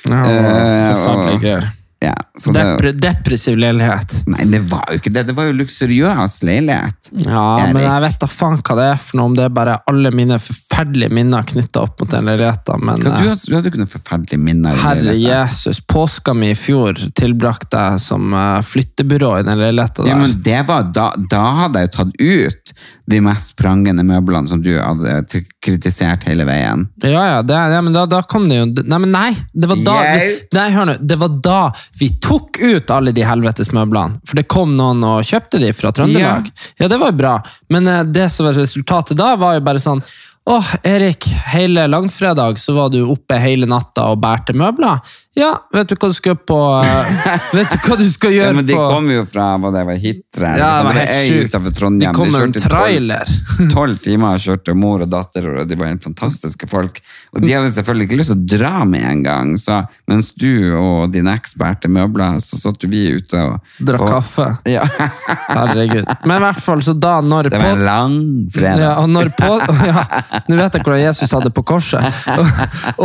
[0.07, 1.73] Ja, Eh, Forferdelige og- greier.
[1.99, 4.19] Ja, så det, Depre depressiv leilighet.
[4.29, 5.23] nei, det var jo ikke det.
[5.25, 7.07] Det var jo luksuriøs leilighet.
[7.25, 7.73] Ja, Erik.
[7.73, 10.11] men jeg vet da faen hva det er for noe, om det er bare alle
[10.13, 12.85] mine forferdelige minner knytta opp mot den leiligheten.
[12.85, 14.77] Men Hva, du, eh, hadde, du hadde ikke noen forferdelige minner?
[14.77, 15.15] herre.
[15.17, 20.13] Jesus, påska mi i fjor tilbrakte jeg som eh, flyttebyrå i den leiligheten der.
[20.13, 22.73] Ja, men det var da, da hadde jeg jo tatt ut
[23.07, 25.21] de mest prangende møblene som du hadde
[25.63, 26.83] kritisert hele veien.
[27.05, 29.29] Ja, ja, det, ja men da, da kom det jo Nei, men nei!
[29.53, 30.97] Det var da, det, nei, hør nå.
[30.99, 31.61] Det var da
[31.99, 34.19] vi tok ut alle de helvetes møblene.
[34.27, 36.51] For det kom noen og kjøpte de fra Trøndelag.
[36.81, 37.35] Ja, det var jo bra.
[37.71, 40.03] Men eh, det som var resultatet da, var jo bare sånn
[40.47, 45.01] Åh, Erik, hele langfredag så var du oppe hele natta og bærte møbler.
[45.37, 47.09] Ja, vet du hva du skal på eh,
[47.53, 49.83] Vet du hva du skal Ja, gjøre men de kommer kom jo fra hva det
[49.89, 50.53] var, Hitra.
[50.57, 51.53] Ja, det var helt sjukt.
[51.53, 53.33] utenfor De kom med en trailer.
[53.75, 57.01] Tolv timer kjørte mor og datter, og de var helt fantastiske folk.
[57.35, 60.73] Og de hadde selvfølgelig ikke lyst til å dra med en gang, så mens du
[60.77, 64.47] og din eks bærte møbler, så satt vi ute og Drakk kaffe.
[64.69, 64.85] Ja.
[65.57, 66.07] Herregud.
[66.25, 68.17] Men i hvert fall, så da når Det var en lang
[68.53, 68.83] fredag.
[68.83, 69.51] Ja, og når på,
[69.89, 70.05] ja,
[70.47, 72.21] Nå vet jeg hvordan Jesus hadde på korset.
[72.33, 72.51] Og,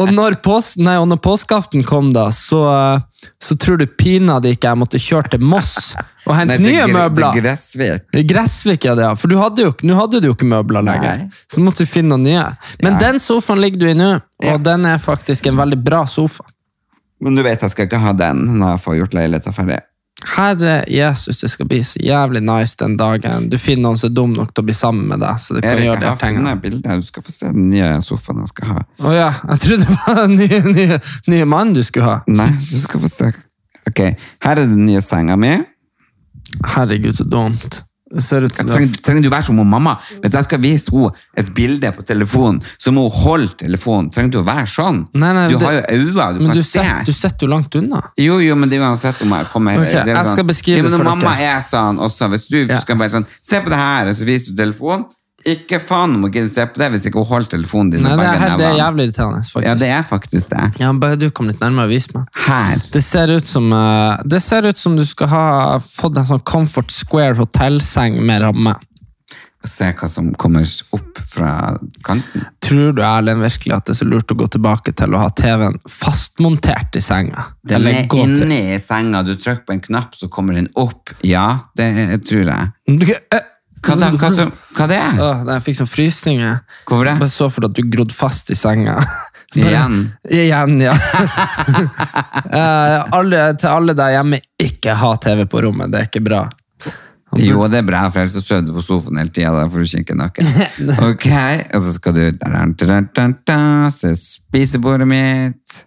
[0.01, 4.49] og, når pås, nei, og når påskeaften kom, da, så, eh, så tror du pinadø
[4.55, 5.95] ikke jeg måtte kjøre til Moss
[6.27, 7.33] og hente Nei, nye møbler.
[7.33, 8.07] til Gressvik.
[8.31, 8.95] Gressvik, ja.
[8.95, 9.15] det, ja.
[9.19, 9.63] For nå hadde
[9.99, 11.23] hadde du jo ikke møbler lenger.
[11.25, 11.45] Nei.
[11.51, 12.47] Så måtte du finne noen nye.
[12.83, 12.99] Men Ja.
[13.09, 14.57] den sofaen ligger du i nå, og Ja.
[14.59, 16.45] den er faktisk en veldig bra sofa.
[17.21, 19.81] Men du vet jeg skal ikke ha den når jeg får gjort leiligheten ferdig.
[20.37, 24.15] Herre Jesus, det skal bli så jævlig nice den dagen du finner noen som er
[24.15, 25.41] dum nok til å bli sammen med deg.
[25.43, 26.43] så du kan Erik, gjøre jeg de har tingene.
[26.45, 27.01] funnet bildet.
[27.03, 28.85] Du skal få se den nye sofaen jeg skal ha.
[29.03, 30.99] Å ja, jeg trodde det var den nye, nye,
[31.35, 32.19] nye mannen du skulle ha.
[32.29, 33.33] Nei, du skal få se.
[33.91, 34.01] Ok,
[34.47, 35.57] her er den nye senga mi.
[36.75, 37.83] Herregud, så dumt.
[38.13, 39.97] Trenger, trenger du være som mamma?
[40.21, 44.11] Hvis jeg skal vise henne et bilde på telefonen, så må hun holde telefonen.
[44.13, 45.07] Trenger du å være sånn?
[45.15, 46.79] Nei, nei, du det- har jo øyne, du kan du se.
[46.83, 48.03] Set, du sitter jo langt unna.
[48.19, 50.77] Jo, jo, men det er uansett om jeg kommer okay, det er jeg skal beskrive
[50.77, 51.57] ja, men for mamma dere.
[51.57, 52.79] er sånn også, hvis du Ja.
[52.81, 55.07] skal være sånn Se på det her, og så viser du telefonen.
[55.49, 58.29] Ikke faen om gidde se på det hvis ikke hun holder telefonen din Nei, det,
[58.31, 59.67] er, det er jævlig irriterende, faktisk.
[59.67, 60.69] Ja, det er faktisk det.
[60.83, 62.29] Ja, bare du kom litt nærmere og vis meg.
[62.47, 62.85] Her.
[62.95, 65.45] Det ser ut som, eh, det ser ut som du skal ha
[65.83, 68.77] fått en sånn Comfort Square hotellseng med ramme.
[69.65, 72.47] Se hva som kommer opp fra kanten.
[72.67, 75.29] Tror du Erlend virkelig at det er så lurt å gå tilbake til å ha
[75.39, 77.45] TV-en fastmontert i senga?
[77.65, 81.11] Den er inni til- i senga, du trykker på en knapp, så kommer den opp.
[81.23, 82.73] Ja, det tror jeg.
[82.99, 83.41] Du, eh,
[83.83, 85.17] Hva, da, hva, som, hva det er?
[85.19, 86.59] Åh, jeg fikk sånn frysninger.
[86.87, 87.17] Hvorfor det?
[87.25, 88.95] Bare så for at du grodde fast i senga.
[89.59, 89.99] Igjen.
[90.31, 90.97] Igjen, ja.
[92.53, 95.89] Eh, alle, til alle der hjemme, ikke ha TV på rommet.
[95.89, 96.41] Det er ikke bra.
[97.41, 99.55] Jo, det er bra, for ellers så sover du på sofaen hele tida.
[99.57, 100.51] Da får du ikke nakken.
[101.09, 101.29] Ok,
[101.73, 102.21] og så skal du
[103.95, 105.79] se spisebordet mitt.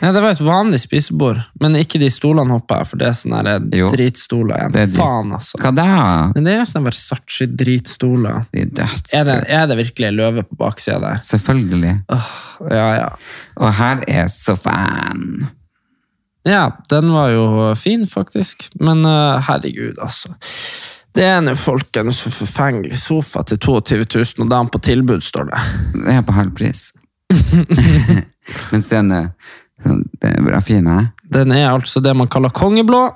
[0.00, 3.16] Ja, Det var et vanlig spisebord, men ikke de stolene hopper jeg, for det er
[3.16, 3.88] sånne her Jo.
[3.94, 4.72] dritstoler igjen.
[4.74, 5.58] Det de- Faen, altså.
[5.62, 6.32] Hva da?
[6.34, 8.46] Men det er jo sånne Versace-dritstoler.
[8.52, 8.96] Er.
[9.14, 11.20] Er det, er det virkelig en løve på baksida der?
[11.24, 11.94] Selvfølgelig.
[12.70, 13.08] Ja, ja.
[13.56, 15.48] Og her er sofaen.
[16.44, 18.68] Ja, den var jo fin, faktisk.
[18.80, 20.34] Men uh, herregud, altså.
[21.14, 24.80] Det er nå folkens for forfengelig sofa til 22 000, og da er den på
[24.82, 25.60] tilbud, står det.
[25.94, 26.88] Det er på halv pris.
[28.72, 29.28] Men se er,
[29.82, 31.00] den er bra fin, hæ?
[31.34, 33.08] Den er altså det man kaller kongeblå.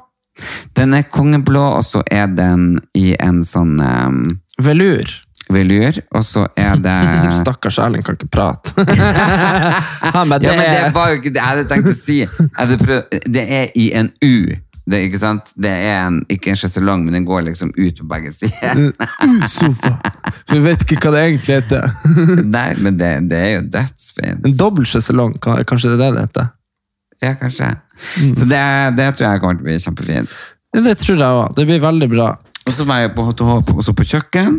[0.76, 4.20] Den er kongeblå, og så er den i en sånn um,
[4.62, 5.10] Velur.
[5.50, 6.96] velur, og så er det
[7.40, 8.74] Stakkars Erling kan ikke prate.
[10.14, 10.46] Han det...
[10.46, 12.20] Ja, men det var jo ikke det jeg hadde tenkt å si.
[13.26, 14.34] Det er i en U.
[14.88, 15.51] Det, ikke sant?
[15.61, 18.87] Det er en, ikke en sjeselong, men den går liksom ut på begge sider.
[19.59, 19.94] sofa.
[20.48, 21.90] Vi vet ikke hva det egentlig heter.
[22.57, 24.46] Nei, men det, det er jo dødsfint.
[24.48, 26.48] En dobbel sjeselong, kanskje det er det det heter?
[27.18, 27.72] Ja, kanskje.
[28.38, 28.62] Så det,
[28.96, 30.40] det tror jeg kommer til å bli kjempefint.
[30.72, 31.57] Ja, det tror jeg òg.
[31.57, 32.29] Det blir veldig bra.
[32.68, 34.59] Og så var jeg på HTH også på kjøkken,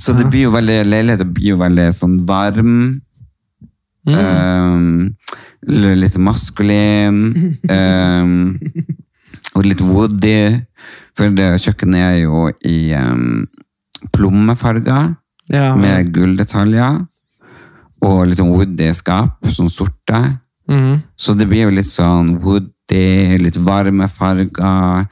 [0.00, 2.76] så det blir jo veldig, leiligheten blir jo veldig sånn varm.
[4.08, 5.12] Um,
[5.68, 7.20] litt maskulin.
[7.68, 8.56] Um,
[9.54, 10.60] og litt woody.
[11.16, 13.44] For det kjøkkenet er jo i um,
[14.14, 15.14] plommefarger
[15.52, 15.74] Ja.
[15.76, 17.02] med gulldetaljer.
[18.04, 20.20] Og litt sånn woody skap, sånn sorte.
[20.68, 21.02] Mm.
[21.16, 25.06] Så det blir jo litt sånn woody, litt varme farger.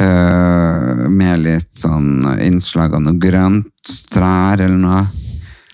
[0.00, 5.02] Uh, med litt sånn innslag av noe grønt, trær eller noe.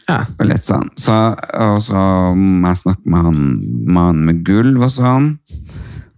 [0.09, 0.21] Ja.
[0.39, 0.89] Og litt sånn.
[0.99, 1.15] Så,
[1.61, 2.01] og så
[2.35, 3.39] må jeg snakke med han
[3.91, 5.29] mannen med gulv og sånn.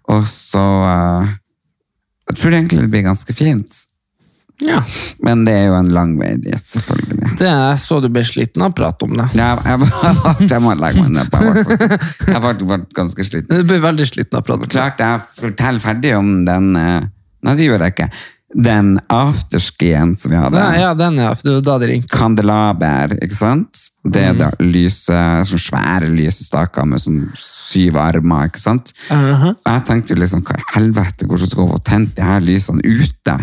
[0.09, 1.31] Og så øh,
[2.29, 3.85] Jeg tror egentlig det blir ganske fint.
[4.67, 4.81] ja.
[5.23, 7.37] Men det er jo en lang vei dit, selvfølgelig.
[7.38, 9.29] Det er så du ble sliten av å prate om det.
[9.38, 11.43] Jeg, jeg, jeg må legge meg ned på.
[11.45, 13.61] Jeg har faktisk- jeg har faktisk vært ganske sliten.
[13.62, 14.75] Du ble veldig sliten av å prate om det.
[14.75, 17.07] Klart jeg forteller ferdig om den eh,
[17.47, 18.11] Nei, det gjør jeg ikke.
[18.55, 20.57] Den afterskien som vi hadde.
[20.57, 21.35] Ja, ja, den ja.
[21.37, 22.09] for Det var da det ringte.
[22.17, 23.83] Kandelaber, ikke sant?
[24.09, 25.19] Det er da lyse,
[25.51, 28.95] sånn svære lysestaker med sånn syv armer, ikke sant?
[29.11, 29.55] Uh -huh.
[29.67, 32.81] jeg tenkte jo liksom, hva i helvete, hvordan skal hun få tent de her lysene
[32.85, 33.37] ute?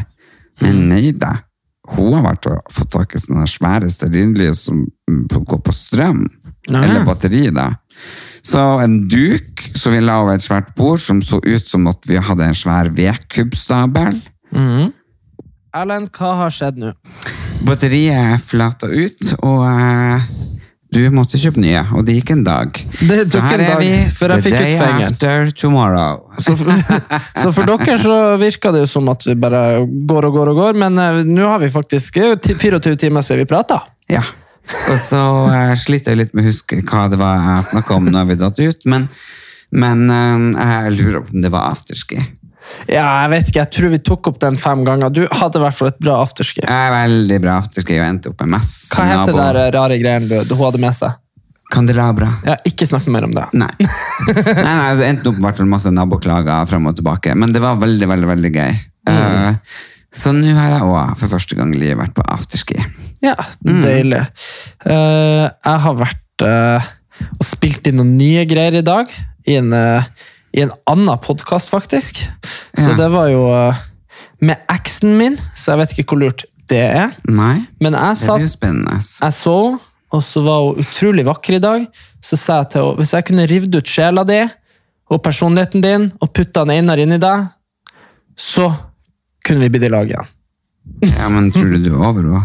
[0.62, 1.36] Men nei da.
[1.94, 4.88] Hun har vært og fått tak i sånne svære stearinlys som
[5.32, 6.26] går på strøm.
[6.68, 6.82] Ja.
[6.82, 7.76] Eller batteri, da.
[8.46, 12.02] Så en duk som vi la over et svært bord, som så ut som at
[12.10, 14.22] vi hadde en svær vedkubbstabel.
[15.76, 16.94] Erlend, hva har skjedd nå?
[17.65, 20.22] Batteriet flata ut, og uh,
[20.96, 22.78] du måtte kjøpe nye, og det gikk en dag.
[23.02, 25.10] Det så tok her en er dag vi, før jeg the fikk ut day fingeren.
[25.10, 26.22] after tomorrow.
[26.39, 26.72] Så for,
[27.41, 30.62] så for dere så virker det jo som at vi bare går og går og
[30.62, 33.82] går, men uh, nå har vi faktisk det er jo 24 timer siden vi prata.
[34.12, 34.24] Ja.
[34.94, 35.20] Og så
[35.52, 38.39] uh, sliter jeg litt med å huske hva det var jeg snakka om når vi
[38.46, 39.10] datt ut, men,
[39.76, 42.24] men uh, jeg lurer på om det var afterski.
[42.89, 45.13] Ja, jeg vet ikke, jeg tror vi tok opp den fem ganger.
[45.13, 46.63] Du hadde i hvert fall et bra afterski.
[46.65, 49.99] Er veldig bra afterski og endte opp med masse Hva het det der eh, rare
[50.01, 51.17] greien du, du hadde med seg?
[51.73, 52.30] Kandelabra.
[52.45, 53.47] Ja, ikke snakk mer om det.
[53.58, 53.71] Nei.
[53.88, 58.10] nei, nei, det endte opp fall masse naboklager frem og tilbake, men det var veldig,
[58.12, 58.78] veldig, veldig gøy.
[59.10, 59.80] Eh,
[60.15, 62.78] så nå har jeg også for første gang i livet vært på afterski.
[63.23, 64.21] Ja, deilig.
[64.86, 66.93] Uh, jeg har vært uh,
[67.36, 69.12] og spilt inn noen nye greier i dag,
[69.45, 70.08] i en, eh,
[70.56, 72.22] i en annen podkast, faktisk.
[72.78, 72.96] Så Ja.
[73.00, 73.76] det var jo eh,
[74.41, 77.12] med eksen min, så jeg vet ikke hvor lurt det er.
[77.28, 78.96] Nei, Men jeg satt, det blir spennende.
[79.22, 79.80] Jeg så henne,
[80.15, 81.88] og så var hun utrolig vakker i dag.
[82.24, 84.39] Så sa jeg til henne hvis jeg kunne revet ut sjela di
[85.12, 87.48] og personligheten din og putta en Einar inn i deg,
[88.38, 88.70] så
[89.46, 90.32] kunne vi blitt i lag igjen.
[91.06, 92.44] Ja, men tror du du er over henne?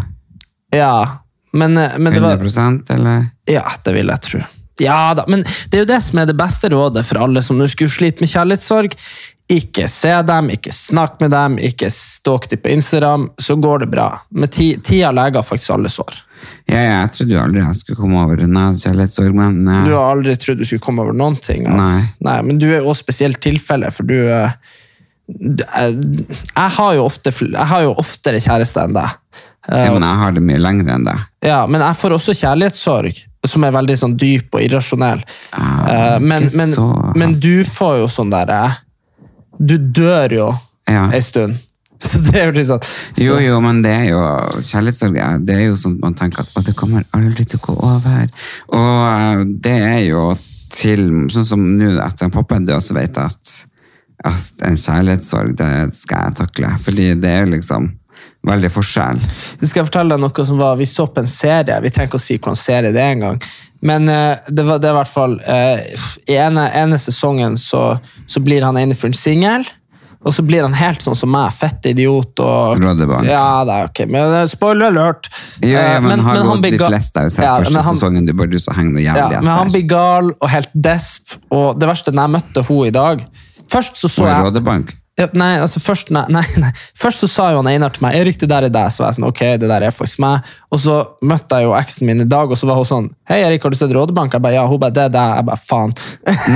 [0.75, 1.21] Ja,
[1.53, 3.31] men, eh, men det var 100% eller?
[3.49, 4.43] Ja, det vil jeg tro.
[4.81, 7.59] Ja da, men det er jo det som er det beste rådet for alle som
[7.61, 8.97] nå skulle slite med kjærlighetssorg.
[9.51, 13.89] Ikke se dem, ikke snakk med dem, ikke stalk dem på Instagram, så går det
[13.91, 14.09] bra.
[14.31, 16.21] Med ti, tida leger faktisk alle sår.
[16.71, 19.91] Ja, ja, jeg trodde jo aldri jeg skulle komme over en kjærlighetssorg, men eh, Du
[19.97, 21.67] har aldri trodd du skulle komme over noen ting.
[21.67, 22.05] og- Nei.
[22.25, 24.55] Nei, men du er jo også spesielt tilfelle, for du eh,
[25.31, 25.99] jeg,
[26.55, 29.19] jeg, har jo ofte, jeg har jo oftere kjæreste enn deg.
[29.69, 31.27] Eh, ja, men jeg har det mye lenger enn deg.
[31.51, 35.23] Ja, men jeg får også kjærlighetssorg, som er veldig sånn dyp og irrasjonell.
[35.55, 38.77] Ja, Eh, men, men, så- men du får jo sånn derre
[39.61, 40.55] Du dør jo
[40.89, 41.09] Ja.
[41.13, 41.57] ei stund.
[42.01, 44.21] Så det er jo liksom så, Jo, jo, men det er jo
[44.65, 45.19] kjærlighetssorg.
[45.45, 47.75] Det er jo sånn at man tenker at å, det kommer aldri til å gå
[47.77, 48.29] over.
[48.73, 50.31] Og eh, det er jo
[50.71, 53.53] til Sånn som nå etter pappa er død, så vet jeg at,
[54.25, 56.71] at en kjærlighetssorg, det skal jeg takle.
[56.87, 57.91] Fordi det er jo liksom
[58.47, 59.19] veldig forskjell.
[59.61, 61.81] Skal jeg fortelle deg noe som var Vi så på en serie.
[61.85, 63.41] Vi trenger ikke å si hvordan serie det er engang.
[63.81, 65.85] Men eh, det, var, det er i hvert fall eh,
[66.29, 67.95] I ene, ene sesongen så,
[68.29, 69.65] så blir han ene fyren singel.
[70.21, 72.43] Og så blir han helt sånn som meg, fett idiot.
[72.45, 72.83] og...
[72.85, 75.31] Ja, det er ok, men eh, spoiler alert.
[75.65, 76.91] Ja, ja, men, men, har han blir gal.
[76.93, 79.05] de fleste har jo sett Ja, første han- sesongen, er bare du så henger noe
[79.07, 79.41] Ja, etter.
[79.41, 81.39] men han blir gal og helt desp.
[81.49, 83.25] Og det verste, når jeg møtte henne i dag
[83.71, 84.97] Først så så jeg Rådebank.
[85.21, 86.71] Ja, nei, altså først, nei, nei, nei.
[86.97, 88.89] først så sa jo han Einar til meg Erik, det der er deg.
[88.95, 90.47] Så var jeg sånn, ok, det der er faktisk meg.
[90.73, 90.95] Og så
[91.29, 93.75] møtte jeg jo eksen min i dag, og så var hun sånn Hei, Erik, har
[93.75, 94.33] du sett Rådebank?
[94.35, 95.37] Jeg bare, ja, Hun bare, det er deg.
[95.43, 95.95] Jeg bare, faen.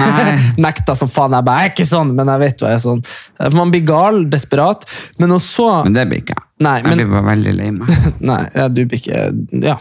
[0.00, 0.34] Nei.
[0.64, 1.36] Nekta som faen.
[1.36, 3.04] Jeg bare, jeg er ikke sånn, men jeg vet jo jeg er sånn.
[3.42, 4.88] For Man blir gal, desperat.
[5.20, 6.46] Men også, Men det blir ikke jeg.
[6.64, 7.90] Nei, men- Jeg blir bare veldig lei meg.
[8.30, 9.26] Nei, ja, du blir ikke
[9.66, 9.76] Ja.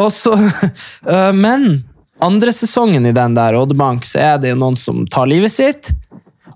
[0.00, 0.32] Og så
[1.14, 1.84] øh, Men
[2.24, 5.92] andre sesongen i den der Rådebank, så er det jo noen som tar livet sitt.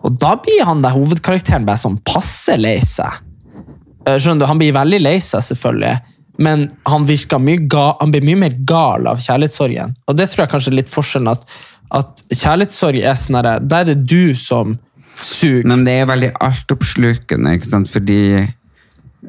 [0.04, 3.20] Og da blir han der hovedkarakteren bare sånn passe lei seg.
[4.06, 5.96] Eh, Skjønner du, Han blir veldig lei seg, selvfølgelig.
[6.40, 9.92] Men han mye ga, han blir mye mer gal av kjærlighetssorgen.
[10.08, 11.28] Og det tror jeg kanskje er litt forskjellen.
[11.34, 11.44] At,
[12.00, 14.78] at kjærlighetssorg er sånn herre Da er det du som
[15.20, 15.66] suger.
[15.68, 17.90] Men det er veldig altoppslukende, ikke sant?
[17.92, 18.20] Fordi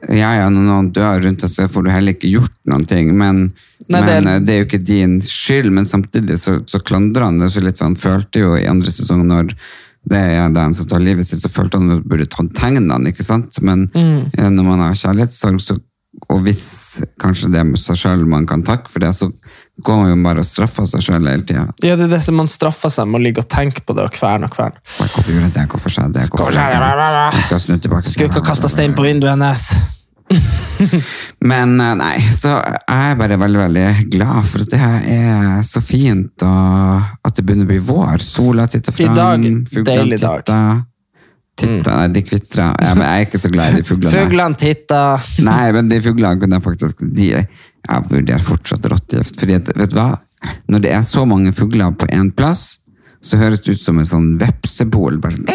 [0.08, 3.12] ja, ja, når noen dør rundt deg, så får du heller ikke gjort noen ting.
[3.18, 3.50] Men,
[3.92, 5.72] Nei, men det er- er, det er jo ikke din skyld.
[5.76, 8.94] Men samtidig så, så klandrer han det så litt, for han følte jo i andre
[8.94, 9.52] sesong når
[10.10, 13.12] det er den som tar livet sitt, så følte han at han burde ta tegnene,
[13.12, 13.60] ikke sant?
[13.62, 14.34] Men mm.
[14.56, 15.78] når man har kjærlighetssorg, så,
[16.26, 16.66] og hvis
[17.22, 19.30] kanskje det er seg selv man kan takke for det, så
[19.86, 21.68] går man jo bare og straffer seg selv hele tida.
[21.86, 24.10] Ja, det er det som Man straffer seg med å ligge og tenke på det
[24.10, 24.82] og kverne og kverne.
[24.98, 25.70] Hvorfor gjorde jeg det?
[25.76, 26.28] Hvorfor skjedde det?
[26.34, 28.06] Hvorfor skjedde det?
[28.12, 29.70] Skulle ikke ha kasta stein på vinduet hennes.
[31.52, 35.66] Men eh, nei, så jeg er bare veldig, veldig glad for at det her er
[35.68, 38.24] så fint, og at det begynner å bli vår.
[38.26, 39.46] Sola titter fram, I dag,
[39.88, 40.46] deilig dag.
[40.46, 40.82] titter.
[41.62, 42.72] Titter, nei, de kvitrer.
[42.82, 44.14] Ja, men jeg er ikke så glad i de fuglene.
[44.16, 45.26] Fuglene titter.
[45.50, 49.38] Nei, men de fuglene kunne jeg faktisk de, Jeg vurderer fortsatt rottegift.
[49.38, 50.10] Fordi at, vet du hva?
[50.72, 52.80] Når det er så mange fugler på én plass,
[53.22, 55.20] så høres det ut som en sånn vepsebol.
[55.22, 55.46] Sånn,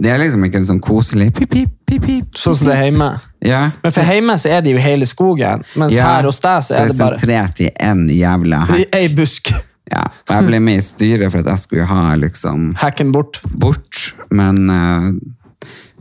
[0.00, 2.38] det er liksom ikke en sånn koselig pip, pip, pip, pip.
[2.40, 3.08] Sånn som det er hjemme.
[3.44, 3.62] Ja.
[3.82, 6.78] Men for hjemme så er det jo hele skogen, mens Ja, her hos deg så
[6.78, 8.94] er det bare sentrert i en jævla hekk.
[8.96, 9.52] ei busk.
[9.88, 13.40] Ja, og jeg ble med i styret for at jeg skulle ha liksom Hekken bort.
[13.56, 15.12] bort, men uh,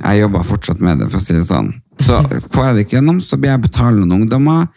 [0.04, 1.74] jeg jobber fortsatt med det, for å si det sånn.
[2.04, 2.20] Så
[2.54, 4.68] får jeg det ikke gjennom, så blir jeg betalende ungdommer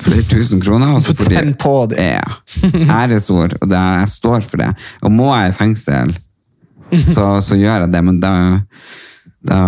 [0.00, 0.96] flere tusen kroner.
[0.96, 2.10] Og fordi, får de, Tenn på det!
[2.16, 3.02] Ja.
[3.02, 4.70] Æresord, og det, jeg står for det.
[5.02, 6.14] Og må jeg i fengsel,
[6.92, 8.34] så, så gjør jeg det, men da,
[9.48, 9.60] da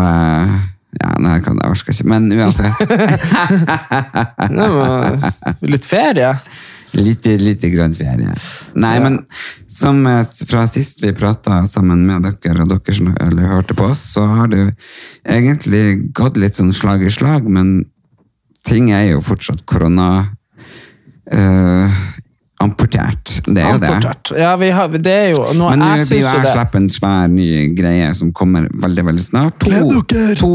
[1.01, 2.07] ja, nei, jeg kan, jeg orker ikke.
[2.11, 2.77] Men uansett.
[4.55, 6.31] Det Litt ferie.
[6.95, 8.31] Lite, lite grann ferie.
[8.79, 9.17] Nei, men
[9.71, 13.11] som eh, fra sist vi prata sammen med dere, og dere som
[13.51, 14.69] hørte på oss, så har det
[15.27, 17.81] egentlig gått litt sånn slag i slag, men
[18.65, 20.09] ting er jo fortsatt korona
[21.33, 21.89] Uh,
[22.63, 23.41] Amportert.
[23.45, 23.89] Det er jo det.
[23.91, 24.31] Amportert.
[24.39, 26.91] Ja, vi har, det er jo nå, Men nå blir jo jeg slipper slippe en
[26.93, 29.59] svær ny greie som kommer veldig veldig snart.
[29.65, 30.53] To-tre to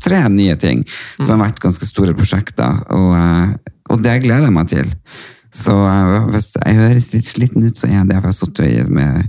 [0.00, 0.84] tre nye ting
[1.18, 4.94] som har vært ganske store prosjekter, og, eh, og det gleder jeg meg til.
[5.56, 8.70] Så eh, hvis jeg høres litt sliten ut, så er det for jeg har sittet
[8.70, 9.28] i med,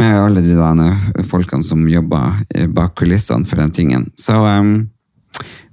[0.00, 2.42] med alle de folkene som jobber
[2.74, 4.08] bak kulissene for den tingen.
[4.20, 4.74] Så, eh,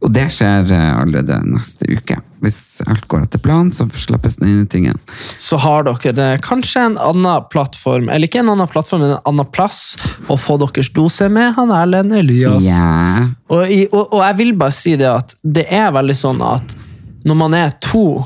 [0.03, 2.17] og det skjer eh, allerede neste uke.
[2.43, 4.99] Hvis alt går etter planen, så slippes den ene tingen.
[5.41, 9.31] så har dere eh, kanskje en annen plattform, eller ikke en annen plattform, men en
[9.31, 9.95] annen plass
[10.29, 12.63] å få deres dose med han Erlend Elias.
[12.67, 13.25] Ja.
[13.49, 16.77] Og, i, og, og jeg vil bare si det at det er veldig sånn at
[17.25, 18.21] når man er to,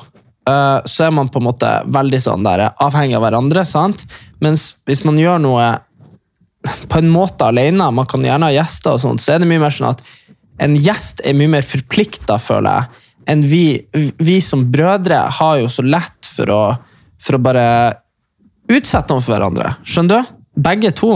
[0.50, 4.04] eh, så er man på en måte veldig sånn der, avhengig av hverandre, sant?
[4.44, 5.70] Mens hvis man gjør noe
[6.92, 9.62] på en måte alene, man kan gjerne ha gjester og sånt, så er det mye
[9.64, 10.04] mer sånn at
[10.60, 13.64] en gjest er mye mer forplikta, føler jeg, enn vi,
[14.18, 16.62] vi som brødre har jo så lett for å,
[17.22, 17.66] for å bare
[18.70, 19.76] utsette noen for hverandre.
[19.88, 20.36] Skjønner du?
[20.60, 21.12] Begge to.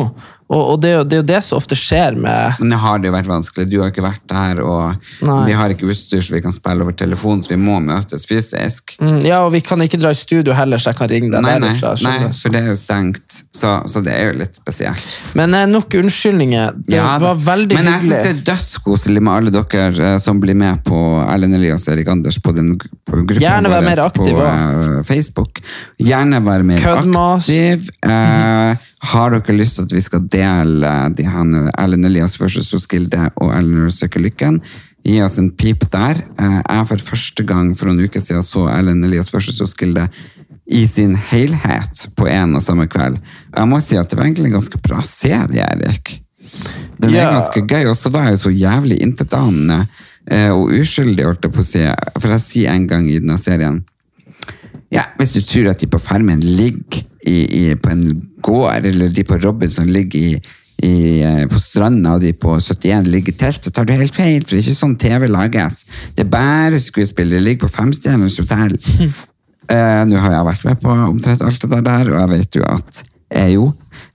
[0.52, 3.08] Og, og det, det er jo det som ofte skjer med Men det har det
[3.10, 3.66] jo vært vanskelig.
[3.72, 5.38] Du har ikke vært der, og Nei.
[5.48, 8.96] vi har ikke utstyr så vi kan spille over telefon, så vi må møtes fysisk.
[9.02, 11.46] Mm, ja, og vi kan ikke dra i studio heller, så jeg kan ringe deg
[11.46, 11.94] Nei, derifra.
[12.04, 15.18] nei, for det er jo stengt, så, så det er jo litt spesielt.
[15.40, 16.76] Men eh, nok unnskyldninger.
[16.88, 20.40] Det Ja, var veldig Men jeg syns det er dødskoselig med alle dere eh, som
[20.44, 23.90] blir med på Erlend Elias og Erik Anders på, den, på gruppen Gjerne vær vår
[23.90, 25.64] mer aktiv, på eh, Facebook.
[26.04, 27.48] Gjerne være mer oss.
[27.48, 27.90] aktiv.
[28.06, 33.30] Eh, har dere lyst til at vi skal dele de her Erlend Elias versus Roskilde
[33.36, 34.62] og Eleanor søker lykken?
[35.04, 36.22] Gi oss en pip der.
[36.40, 40.08] Eh, jeg for første gang for noen uker siden så Erlend Elias versus Roskilde
[40.72, 43.20] i sin helhet på en og samme kveld.
[43.52, 46.22] Jeg må si at det var egentlig en ganske bra serie, Erik.
[47.02, 47.32] Den er Ja.
[47.34, 49.88] ganske gøy, og så var jeg jo så jævlig intetanende
[50.32, 51.84] eh, og uskyldig, holdt jeg på å si.
[52.20, 53.84] For jeg sier en gang i denne serien
[54.94, 58.04] ja, Hvis du tror at de på Farmen ligger i, i, på en
[58.44, 60.40] gård, eller de på Robinson ligger i,
[60.84, 64.16] i, eh, på stranda, og de på 71 ligger i telt, så tar du helt
[64.16, 65.84] feil, for det er ikke sånn TV lages.
[66.16, 67.32] Det er bare skuespill.
[67.32, 68.80] Det ligger på femstjerners hotell.
[69.72, 72.66] Eh, Nå har jeg vært med på omtrent alt det der, og jeg vet jo
[72.68, 72.98] at
[73.32, 73.70] jeg er jo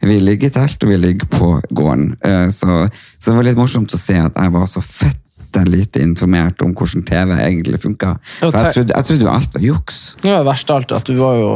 [0.05, 2.11] Vi ligger i telt, og vi ligger på gården.
[2.21, 2.85] Uh, Så,
[3.17, 5.25] så det var litt morsomt å se at jeg var så fett
[5.67, 8.13] lite informert om hvordan TV egentlig funka.
[8.43, 10.17] Jeg trodde, jo alt var juks.
[10.23, 11.51] Det var det verste av alt, at du var jo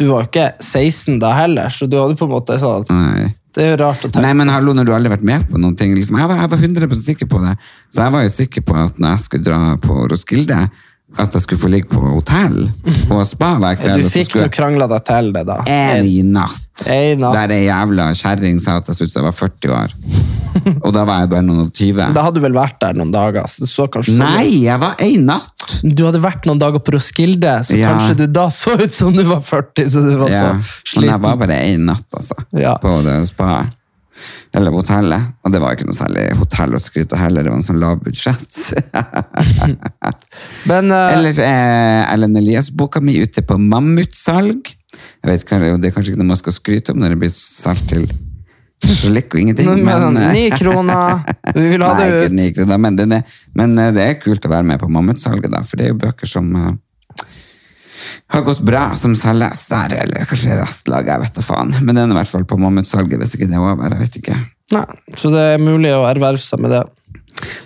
[0.00, 3.28] du var jo ikke 16 da heller, så du hadde på en måte sånn Nei.
[3.50, 5.48] Det er jo rart å tenke Nei, men hallo, når du aldri har vært med
[5.50, 7.56] på noen ting liksom, jeg, var, jeg var 100 sikker på det.
[7.90, 10.60] Så jeg var jo sikker på at når jeg skulle dra på Roskilde,
[11.18, 12.68] at jeg skulle få ligge på hotell
[13.10, 14.04] og spa hver kveld.
[14.04, 15.56] Du fikk skulle nå krangla deg til det, da.
[15.66, 16.84] En i natt.
[16.86, 17.34] En natt.
[17.36, 19.96] Der ei jævla kjerring sa at jeg som jeg var 40 år.
[20.84, 22.14] Og da var jeg bare noen og 20.
[22.14, 23.46] Da hadde du vel vært der noen dager?
[23.50, 24.16] Så så kanskje.
[24.18, 25.76] Nei, jeg var ei natt!
[25.82, 27.92] Du hadde vært noen dager på Roskilde, så Ja.
[27.94, 31.10] kanskje du da så ut som du var 40, så du var Ja, så men
[31.12, 32.34] jeg var bare ei natt, altså.
[32.52, 32.76] Ja.
[32.82, 33.76] På det spaet.
[34.56, 35.30] Eller hotellet.
[35.44, 38.00] Og det var ikke noe særlig hotell å skryte heller, det var en sånn lav
[38.04, 38.58] budsjett.
[40.70, 41.12] Men uh...
[41.16, 44.74] Ellers er Ellen Elias-boka mi ute på mammutsalg.
[45.20, 47.88] Jeg vet Det er kanskje ikke noe man skal skryte om når det blir solgt
[47.92, 48.08] til
[48.80, 49.68] slikk og ingenting.
[49.84, 51.20] men, men, ni kroner
[51.54, 54.46] Vi vil ha Nei, det ikke ni kroner, men, er, men eh, det er kult
[54.46, 56.70] å være med på mammutsalget, da, for det er jo bøker som eh,
[58.34, 61.74] har gått bra, som selges der, eller kanskje restlaget, jeg vet da faen.
[61.80, 64.18] Men den er i hvert fall på mammutsalget, hvis ikke det er over, jeg vet
[64.22, 64.38] ikke.
[64.70, 64.86] Nei,
[65.18, 66.84] så det er mulig å erverve seg med det.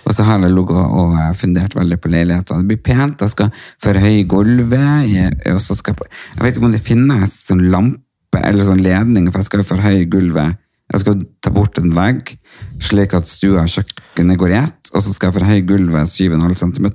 [0.05, 2.61] Og så har jeg ligget og fundert veldig på leiligheter.
[2.61, 3.51] Det blir pent, jeg skal
[3.83, 5.97] forhøye gulvet, jeg, skal,
[6.35, 9.69] jeg vet ikke om det finnes sånn lampe, eller sånn ledning, for jeg skal jo
[9.73, 10.61] forhøye gulvet.
[10.93, 12.35] Jeg skal ta bort en vegg,
[12.83, 16.55] slik at stua og kjøkkenet går i ett, og så skal jeg forhøye gulvet 7,5
[16.61, 16.87] cm,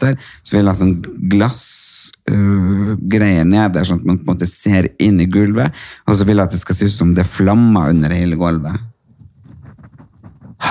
[0.46, 5.18] så vil jeg ha sånn glassgreier nede, sånn at man på en måte ser inn
[5.20, 5.68] i gulvet,
[6.06, 8.36] og så vil jeg at det skal se ut som det er flammer under hele
[8.38, 8.78] gulvet.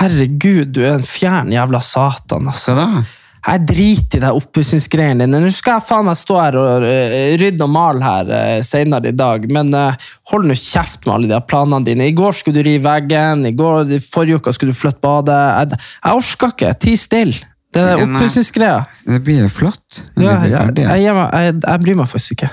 [0.00, 2.72] Herregud, du er en fjern jævla satan, altså.
[2.72, 3.04] Hva da...
[3.40, 5.40] Jeg driter i de oppussingsgreiene dine.
[5.40, 9.12] Nå skal jeg faen meg stå her og eh, rydde og male her uh, senere
[9.12, 12.10] i dag, men uh, hold nå kjeft med alle de planene dine.
[12.10, 15.40] I går skulle du rive veggen, i går, forrige uke skulle du flytte badet.
[15.56, 16.74] Jeg, jeg orker ikke.
[16.84, 17.46] Ti stille.
[17.70, 18.80] Det er oppussingsgreia.
[19.06, 20.02] Det blir jo flott.
[20.18, 22.50] Ja, blir jeg, jeg, jeg, bryr meg faktisk ikke.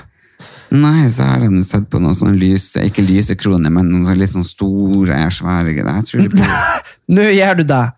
[0.78, 4.20] Nei, så har jeg nå sett på noen sånne lyse, ikke lysekroner, men noen sånne
[4.20, 6.28] litt sånn store, svære greier.
[7.16, 7.97] Nå gir du deg.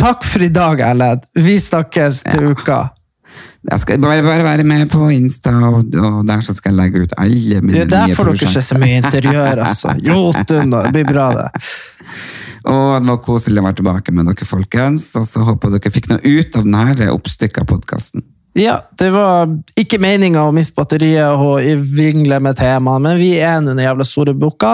[0.00, 1.26] Takk for i dag, Erlend.
[1.36, 2.86] Vi snakkes til uka.
[3.70, 7.02] Jeg skal bare, bare være med på Insta, og, og der så skal jeg legge
[7.04, 9.92] ut alle mine Det er der får dere ikke så mye interiør, altså.
[10.00, 10.72] Jotun.
[10.72, 11.48] Det blir bra, det.
[12.70, 15.06] Og det var koselig å være tilbake med dere, folkens.
[15.16, 18.24] Og så håper dere fikk noe ut av denne oppstykka podkasten.
[18.58, 19.46] Ja, det var
[19.78, 21.62] ikke meninga å miste batteriet og
[21.94, 24.72] vingle med temaet, men vi er nå den jævla store boka,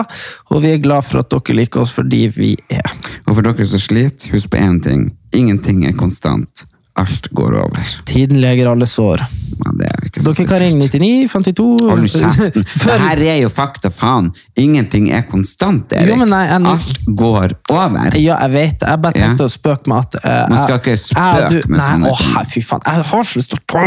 [0.48, 2.94] og vi er glad for at dere liker oss fordi vi er.
[3.26, 5.10] Og for dere som sliter, husk på én ting.
[5.36, 6.64] Ingenting er konstant.
[6.96, 7.88] Alt går over.
[8.08, 9.20] Tiden leger alle sår.
[9.56, 12.56] Ja, det er ikke så Dere kan ringe 99 52 Hold kjeft.
[12.86, 14.30] Det her er jo fakta, faen.
[14.60, 16.08] Ingenting er konstant, Erik.
[16.12, 18.16] Jo, men nei, jeg- Alt går over.
[18.20, 18.86] Ja, jeg vet.
[18.88, 19.48] Jeg bare tenkte Ja.
[19.48, 22.16] å spøke med at uh, Man skal ikke spøke jeg du- med nei, sånne å,
[22.20, 22.50] ting.
[22.54, 23.84] Fy faen, jeg har så lyst til å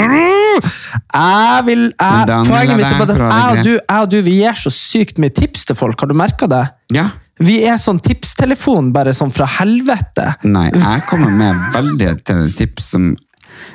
[1.13, 4.57] Jeg vil jeg, Poenget mitt er at jeg og, du, jeg og du vi gir
[4.59, 5.99] så sykt mye tips til folk.
[6.01, 6.63] Har du merka det?
[6.93, 7.09] Ja.
[7.39, 10.33] Vi er sånn tipstelefon, bare sånn fra helvete.
[10.43, 13.09] Nei, jeg kommer med veldig til tips som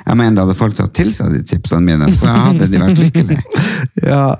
[0.05, 3.43] Jeg mener, hadde folk tatt til seg de tipsene mine, så hadde de vært lykkelige.
[4.05, 4.35] Ja,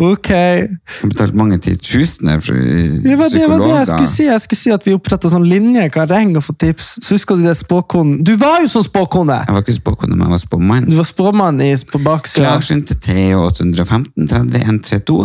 [0.00, 0.28] ok.
[0.30, 0.68] Jeg
[1.00, 4.24] har betalt mange titusener for Det var det, var det jeg skulle si.
[4.26, 6.90] Jeg skulle si at vi oppretta sånn linje, kan ringe og få tips.
[7.04, 8.20] Så husker du det spåkonen?
[8.24, 9.38] Du var jo sånn spåkone!
[9.48, 10.88] Jeg var ikke spåkone, men jeg var spåmann.
[10.88, 12.54] Du var spåmann i, på baksida.
[12.54, 15.18] Klarsynt til Theo 815 30 132.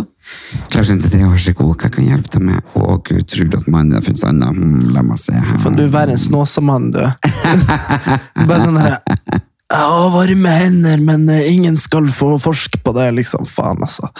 [0.72, 2.60] Klarsynt til Theo, vær så god, hva kan hjelpe deg med?
[2.74, 4.58] Tror du at mannen har funnet annet?
[4.58, 5.34] Hmm, la meg se.
[5.62, 7.02] For du er verre enn Snåsamann, du.
[8.44, 9.00] Bare sånn herre
[9.34, 13.46] Jeg har varme hender, men eh, ingen skal få forske på det, liksom.
[13.48, 14.10] Faen, altså.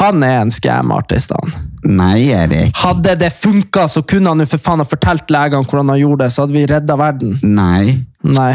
[0.00, 1.54] Han er en scam-artist, han.
[1.86, 2.76] Nei, Erik.
[2.76, 6.24] Hadde det funka, så kunne han jo for faen ha fortalt legene hvordan han gjorde
[6.24, 7.36] det, så hadde vi redda verden.
[7.42, 8.02] Nei.
[8.26, 8.52] Nei.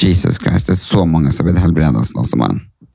[0.00, 2.44] Jesus Christ, det er så mange som har blitt helbredet av som.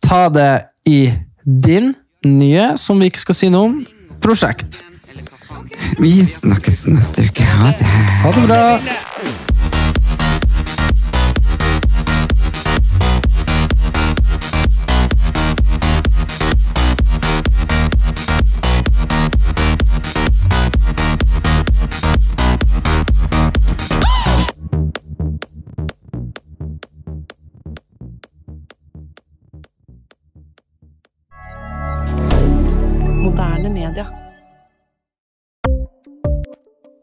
[0.04, 0.52] Ta det
[0.89, 1.02] i
[1.45, 1.93] din
[2.26, 3.76] nye, som vi ikke skal si noe om,
[4.24, 4.82] prosjekt.
[5.99, 7.45] Vi snakkes neste uke.
[7.45, 7.88] Ha det.
[8.24, 8.63] Ha det bra.